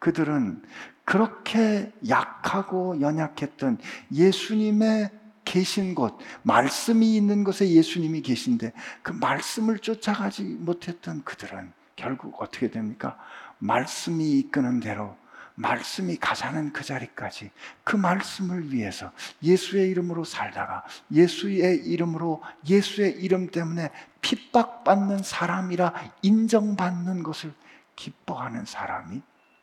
그들은 0.00 0.62
그렇게 1.06 1.90
약하고 2.06 3.00
연약했던 3.00 3.78
예수님의 4.12 5.10
계신 5.46 5.94
곳, 5.94 6.18
말씀이 6.42 7.16
있는 7.16 7.42
곳에 7.42 7.70
예수님이 7.70 8.20
계신데 8.20 8.74
그 9.02 9.12
말씀을 9.12 9.78
쫓아가지 9.78 10.42
못했던 10.42 11.24
그들은 11.24 11.72
결국 11.96 12.42
어떻게 12.42 12.70
됩니까? 12.70 13.18
말씀이 13.58 14.38
이끄는 14.40 14.80
대로 14.80 15.16
말씀이 15.54 16.16
가자는 16.16 16.72
그 16.72 16.82
자리까지 16.84 17.50
그 17.84 17.96
말씀을 17.96 18.72
위해서 18.72 19.12
예수의 19.42 19.90
이름으로 19.90 20.24
살다가 20.24 20.84
예수의 21.10 21.86
이름으로 21.86 22.42
예수의 22.68 23.12
이름 23.12 23.50
때문에 23.50 23.90
핍박받는 24.20 25.22
사람이라 25.22 25.92
인정받는 26.22 27.22
것을 27.22 27.52
기뻐하는 27.96 28.64
사람이 28.64 29.22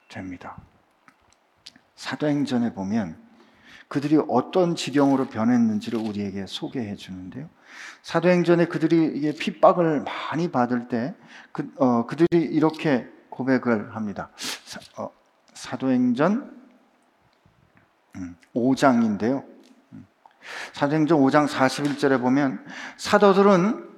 됩니다. 0.09 0.57
사도행전에 1.95 2.73
보면 2.73 3.17
그들이 3.87 4.19
어떤 4.29 4.75
지경으로 4.75 5.29
변했는지를 5.29 5.99
우리에게 5.99 6.45
소개해 6.47 6.95
주는데요. 6.95 7.49
사도행전에 8.03 8.65
그들이 8.65 9.33
핍박을 9.35 10.03
많이 10.03 10.51
받을 10.51 10.87
때 10.87 11.15
그, 11.51 11.71
어, 11.77 12.05
그들이 12.05 12.43
이렇게 12.43 13.07
고백을 13.29 13.95
합니다. 13.95 14.29
사, 14.37 14.79
어, 15.01 15.11
사도행전 15.59 16.57
5장인데요. 18.55 19.43
음, 19.43 19.47
음. 19.93 20.07
사도행전 20.71 21.19
5장 21.19 21.47
41절에 21.49 22.21
보면 22.21 22.65
사도들은 22.95 23.89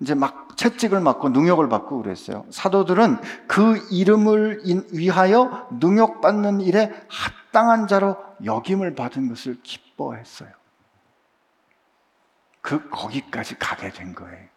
이제 0.00 0.14
막 0.14 0.56
채찍을 0.56 1.00
맞고 1.00 1.28
능욕을 1.28 1.68
받고 1.68 2.02
그랬어요. 2.02 2.46
사도들은 2.48 3.18
그 3.46 3.86
이름을 3.90 4.62
위하여 4.92 5.68
능욕받는 5.78 6.62
일에 6.62 6.90
합당한 7.08 7.86
자로 7.86 8.16
역임을 8.42 8.94
받은 8.94 9.28
것을 9.28 9.60
기뻐했어요. 9.62 10.48
그 12.62 12.88
거기까지 12.88 13.58
가게 13.58 13.90
된 13.90 14.14
거예요. 14.14 14.48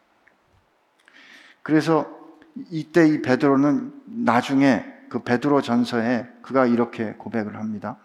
그래서 1.62 2.08
이때 2.70 3.06
이 3.06 3.22
베드로는 3.22 4.04
나중에 4.06 4.93
그 5.14 5.20
베드로 5.20 5.62
전서에 5.62 6.26
그가 6.42 6.66
이렇게 6.66 7.14
고백을 7.14 7.58
합니다. 7.58 7.98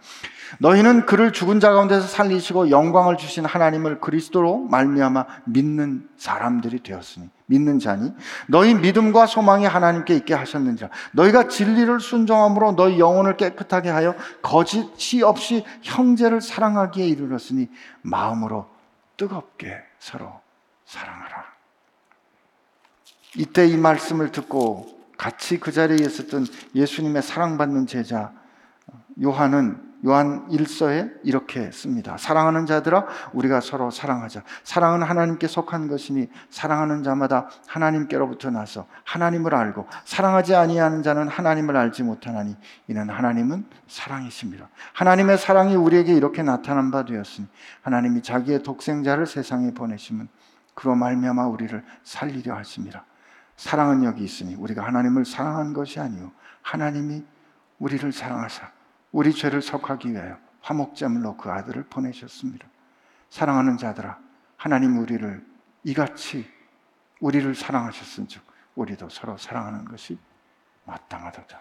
너희는 0.59 1.07
그를 1.07 1.33
죽은 1.33 1.59
자 1.59 1.73
가운데서 1.73 2.07
살리시고 2.07 2.69
영광을 2.69 3.17
주신 3.17 3.47
하나님을 3.47 4.03
그리스도로 4.03 4.59
말미암아 4.59 5.25
믿는 5.47 6.07
사람들이 6.19 6.83
되었으니 6.83 7.31
믿는 7.47 7.79
자니 7.79 8.13
너희 8.47 8.75
믿음과 8.75 9.25
소망이 9.25 9.65
하나님께 9.65 10.17
있게 10.17 10.35
하셨는지라 10.35 10.91
너희가 11.13 11.49
진리를 11.49 11.99
순종함으로 11.99 12.73
너희 12.77 12.99
영혼을 12.99 13.39
깨끗하게 13.39 13.89
하여 13.89 14.15
거짓이 14.43 15.23
없이 15.23 15.65
형제를 15.81 16.43
사랑하기에 16.43 17.07
이르렀으니 17.07 17.71
마음으로 18.03 18.69
뜨겁게 19.17 19.79
서로 19.99 20.31
사랑하라. 20.85 21.47
이때 23.39 23.67
이 23.67 23.79
말씀을 23.79 24.31
듣고 24.31 24.98
같이 25.19 25.61
그 25.61 25.73
자리에 25.73 25.99
있었던 26.01 26.47
예수님의 26.75 27.23
사랑받는 27.23 27.87
제자 27.87 28.33
요한은 29.23 29.89
요한 30.07 30.47
1서에 30.49 31.13
이렇게 31.25 31.73
씁니다. 31.73 32.17
사랑하는 32.17 32.67
자들아 32.67 33.05
우리가 33.33 33.61
서로 33.61 33.91
사랑하자. 33.91 34.45
사랑은 34.63 35.03
하나님께 35.03 35.49
속한 35.49 35.89
것이니 35.89 36.29
사랑하는 36.51 37.03
자마다 37.03 37.49
하나님께로부터 37.67 38.51
나서 38.51 38.87
하나님을 39.03 39.57
알고 39.57 39.89
사랑하지 40.05 40.55
아니하는 40.55 41.03
자는 41.03 41.27
하나님을 41.27 41.77
알지 41.77 42.05
못하나니 42.05 42.57
이는 42.87 43.11
하나님은 43.11 43.67
사랑이십니다. 43.89 44.69
하나님의 44.93 45.37
사랑이 45.37 45.75
우리에게 45.75 46.15
이렇게 46.15 46.45
나타난 46.45 46.93
바 46.93 47.05
되었으니 47.05 47.49
하나님이 47.83 48.23
자기의 48.23 48.63
독생자를 48.63 49.27
세상에 49.27 49.75
보내심은 49.75 50.29
그로 50.75 50.95
말미암아 50.95 51.49
우리를 51.49 51.83
살리려 52.05 52.55
하심이라. 52.55 53.08
사랑은 53.59 54.05
여기 54.05 54.23
있으니 54.23 54.55
우리가 54.55 54.87
하나님을 54.87 55.25
사랑한 55.25 55.75
것이 55.75 55.99
아니요 55.99 56.33
하나님이 56.63 57.27
우리를 57.81 58.11
사랑하사 58.13 58.71
우리 59.11 59.35
죄를 59.35 59.61
속하기 59.61 60.13
위하여 60.13 60.39
화목제물로 60.61 61.37
그 61.37 61.51
아들을 61.51 61.85
보내셨습니다. 61.85 62.67
사랑하는 63.31 63.77
자들아 63.77 64.19
하나님 64.57 64.99
우리를 64.99 65.45
이같이 65.85 66.49
우리를 67.21 67.53
사랑하셨은즉 67.55 68.43
우리도 68.77 69.09
서로 69.09 69.37
사랑하는 69.37 69.85
것이 69.87 70.19
마땅하도다. 70.85 71.61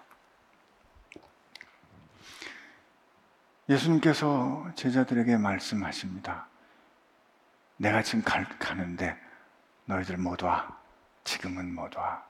예수님께서 3.69 4.67
제자들에게 4.75 5.37
말씀하십니다. 5.37 6.47
내가 7.77 8.01
지금 8.03 8.23
가 8.23 8.73
는데 8.75 9.17
너희들 9.85 10.17
모두 10.17 10.45
와. 10.45 10.76
지금은 11.27 11.75
못 11.75 11.95
와. 11.97 12.25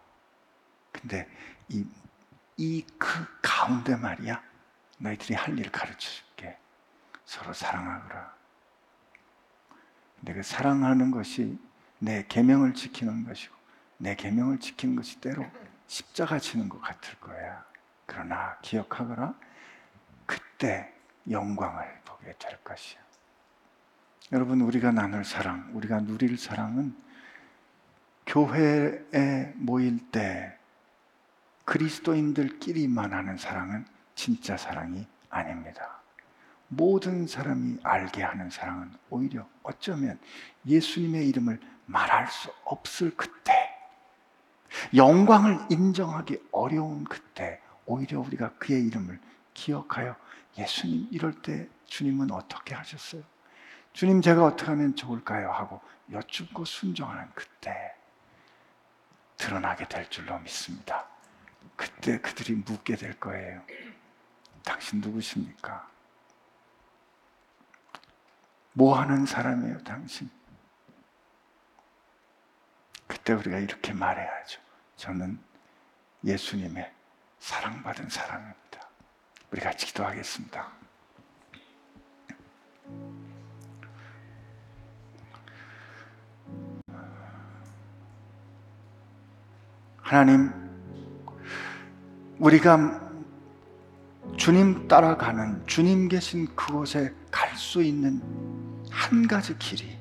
근데 0.91 1.29
이, 1.69 1.85
이 2.57 2.83
그 2.97 3.07
가운데 3.41 3.95
말이야. 3.95 4.41
너희들이 4.97 5.35
할 5.35 5.57
일을 5.57 5.71
가르쳐 5.71 6.09
줄게. 6.09 6.57
서로 7.25 7.53
사랑하거라. 7.53 8.33
근데 10.15 10.33
그 10.33 10.41
사랑하는 10.41 11.11
것이 11.11 11.59
내 11.99 12.25
계명을 12.27 12.73
지키는 12.73 13.25
것이고 13.25 13.55
내 13.97 14.15
계명을 14.15 14.59
지키는 14.59 14.95
것이 14.95 15.21
때로 15.21 15.45
십자가 15.85 16.39
지는 16.39 16.67
것 16.67 16.81
같을 16.81 17.19
거야. 17.19 17.63
그러나 18.07 18.57
기억하거라. 18.61 19.35
그때 20.25 20.91
영광을 21.29 22.01
보게 22.03 22.33
될 22.39 22.57
것이야. 22.63 22.99
여러분 24.31 24.61
우리가 24.61 24.91
나눌 24.91 25.23
사랑, 25.23 25.69
우리가 25.73 25.99
누릴 25.99 26.37
사랑은 26.37 27.06
교회에 28.27 29.53
모일 29.55 29.99
때 30.11 30.53
그리스도인들끼리만 31.65 33.13
하는 33.13 33.37
사랑은 33.37 33.85
진짜 34.15 34.57
사랑이 34.57 35.07
아닙니다. 35.29 36.01
모든 36.67 37.25
사람이 37.25 37.79
알게 37.83 38.21
하는 38.21 38.49
사랑은 38.49 38.91
오히려 39.09 39.47
어쩌면 39.63 40.19
예수님의 40.65 41.27
이름을 41.29 41.59
말할 41.85 42.27
수 42.27 42.51
없을 42.65 43.15
그때, 43.15 43.53
영광을 44.93 45.57
인정하기 45.69 46.49
어려운 46.51 47.05
그때, 47.05 47.61
오히려 47.85 48.19
우리가 48.19 48.53
그의 48.57 48.85
이름을 48.87 49.19
기억하여 49.53 50.15
예수님 50.57 51.07
이럴 51.11 51.41
때 51.41 51.69
주님은 51.85 52.31
어떻게 52.31 52.75
하셨어요? 52.75 53.23
주님 53.93 54.21
제가 54.21 54.43
어떻게 54.43 54.69
하면 54.69 54.95
좋을까요? 54.95 55.49
하고 55.51 55.79
여쭙고 56.11 56.65
순종하는 56.65 57.29
그때 57.33 57.96
드러나게 59.37 59.87
될 59.87 60.09
줄로 60.09 60.37
믿습니다. 60.39 61.07
그때 61.75 62.19
그들이 62.19 62.55
묻게 62.55 62.95
될 62.95 63.19
거예요. 63.19 63.63
당신 64.63 64.99
누구십니까? 64.99 65.89
뭐 68.73 68.99
하는 68.99 69.25
사람이에요, 69.25 69.83
당신? 69.83 70.29
그때 73.07 73.33
우리가 73.33 73.59
이렇게 73.59 73.93
말해야죠. 73.93 74.61
저는 74.97 75.39
예수님의 76.23 76.93
사랑받은 77.39 78.09
사람입니다. 78.09 78.87
우리 79.51 79.61
같이 79.61 79.85
기도하겠습니다. 79.85 80.71
하나님, 90.11 90.49
우리가 92.39 93.01
주님 94.37 94.87
따라가는 94.87 95.67
주님 95.67 96.07
계신 96.07 96.47
그곳에 96.55 97.13
갈 97.29 97.57
수 97.57 97.83
있는 97.83 98.21
한 98.89 99.27
가지 99.27 99.57
길이 99.57 99.97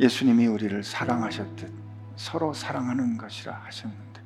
예수님이 0.00 0.48
우리를 0.48 0.82
사랑하셨듯 0.82 1.72
서로 2.16 2.52
사랑하는 2.52 3.16
것이라 3.16 3.54
하셨는데 3.66 4.20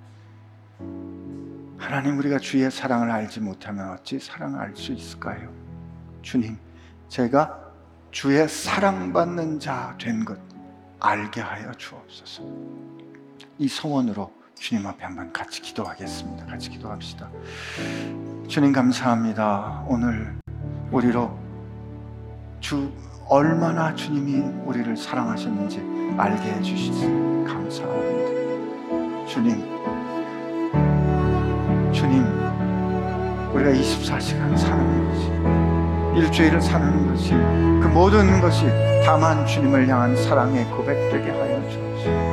하나님 1.76 2.16
우리가 2.18 2.38
주의 2.38 2.70
사랑을 2.70 3.10
알지 3.10 3.40
못하면 3.40 3.90
어찌 3.90 4.18
사랑을 4.18 4.58
알 4.58 4.74
수 4.74 4.92
있을까요? 4.94 5.52
주님, 6.22 6.56
제가 7.08 7.60
주의 8.10 8.48
사랑받는 8.48 9.60
자 9.60 9.94
된 9.98 10.24
것 10.24 10.38
알게 11.00 11.42
하여 11.42 11.72
주옵소서. 11.74 12.42
이 13.58 13.68
소원으로 13.68 14.32
주님 14.58 14.86
앞에 14.86 15.04
한번 15.04 15.32
같이 15.32 15.62
기도하겠습니다. 15.62 16.46
같이 16.46 16.70
기도합시다. 16.70 17.28
주님 18.48 18.72
감사합니다. 18.72 19.84
오늘 19.86 20.36
우리로 20.90 21.36
주 22.60 22.90
얼마나 23.28 23.94
주님이 23.94 24.40
우리를 24.64 24.96
사랑하셨는지 24.96 25.80
알게 26.18 26.50
해주시니 26.54 27.44
감사합니다. 27.46 29.26
주님, 29.26 29.60
주님, 31.92 32.24
우리가 33.52 33.70
24시간 33.70 34.56
사는 34.56 35.08
것이 35.08 36.18
일주일을 36.18 36.60
사는 36.60 37.06
것이 37.08 37.30
그 37.32 37.90
모든 37.92 38.40
것이 38.40 38.66
다만 39.04 39.46
주님을 39.46 39.86
향한 39.88 40.16
사랑의 40.16 40.64
고백되게 40.70 41.30
하여 41.30 41.68
주옵소서. 41.70 42.27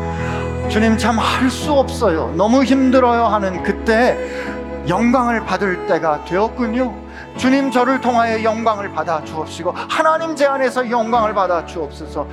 주님 0.76 0.97
참 0.97 1.17
할 1.17 1.49
수 1.49 1.71
없어요. 1.71 2.34
너무 2.36 2.61
힘들어요 2.61 3.28
하는 3.28 3.63
그때 3.63 4.17
영광을 4.89 5.45
받을 5.45 5.88
때가 5.88 6.26
되었군요. 6.26 6.93
주님 7.38 7.71
저를 7.71 8.01
통하여 8.01 8.43
영광을 8.43 8.91
받아 8.91 9.23
주옵시고 9.23 9.71
하나님 9.71 10.36
제 10.36 10.45
안에서 10.45 10.89
영광을 10.91 11.34
받아 11.34 11.65
주옵소서. 11.65 12.28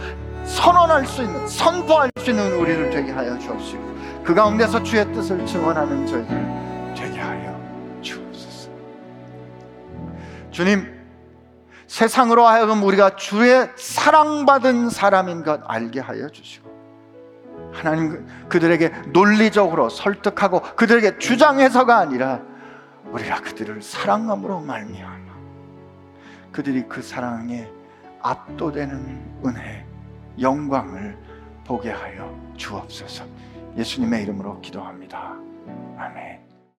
선언할 0.44 1.06
수 1.06 1.22
있는 1.22 1.46
선포할 1.46 2.10
수 2.18 2.30
있는 2.30 2.54
우리를 2.54 2.90
되게 2.90 3.12
하여 3.12 3.38
주옵시고 3.38 3.94
그 4.24 4.34
가운데서 4.34 4.82
주의 4.82 5.04
뜻을 5.12 5.46
증언하는 5.46 6.04
저희들 6.04 6.94
되게 6.96 7.20
하여 7.20 7.56
주옵소서. 8.00 8.70
주님 10.50 11.00
세상으로 11.86 12.44
하여금 12.44 12.82
우리가 12.82 13.14
주의 13.14 13.68
사랑받은 13.76 14.90
사람인 14.90 15.44
것 15.44 15.60
알게 15.64 16.00
하여 16.00 16.28
주시고 16.28 16.71
하나님 17.72 18.10
그- 18.10 18.48
그들에게 18.48 18.88
논리적으로 19.12 19.88
설득하고 19.88 20.60
그들에게 20.76 21.18
주장해서가 21.18 21.98
아니라 21.98 22.40
우리가 23.10 23.40
그들을 23.40 23.82
사랑함으로 23.82 24.60
말미암아 24.60 25.32
그들이 26.52 26.84
그 26.88 27.02
사랑에 27.02 27.68
압도되는 28.20 29.42
은혜 29.46 29.84
영광을 30.40 31.16
보게 31.64 31.90
하여 31.90 32.34
주옵소서. 32.56 33.24
예수님의 33.76 34.22
이름으로 34.24 34.60
기도합니다. 34.60 35.34
아멘 35.98 36.41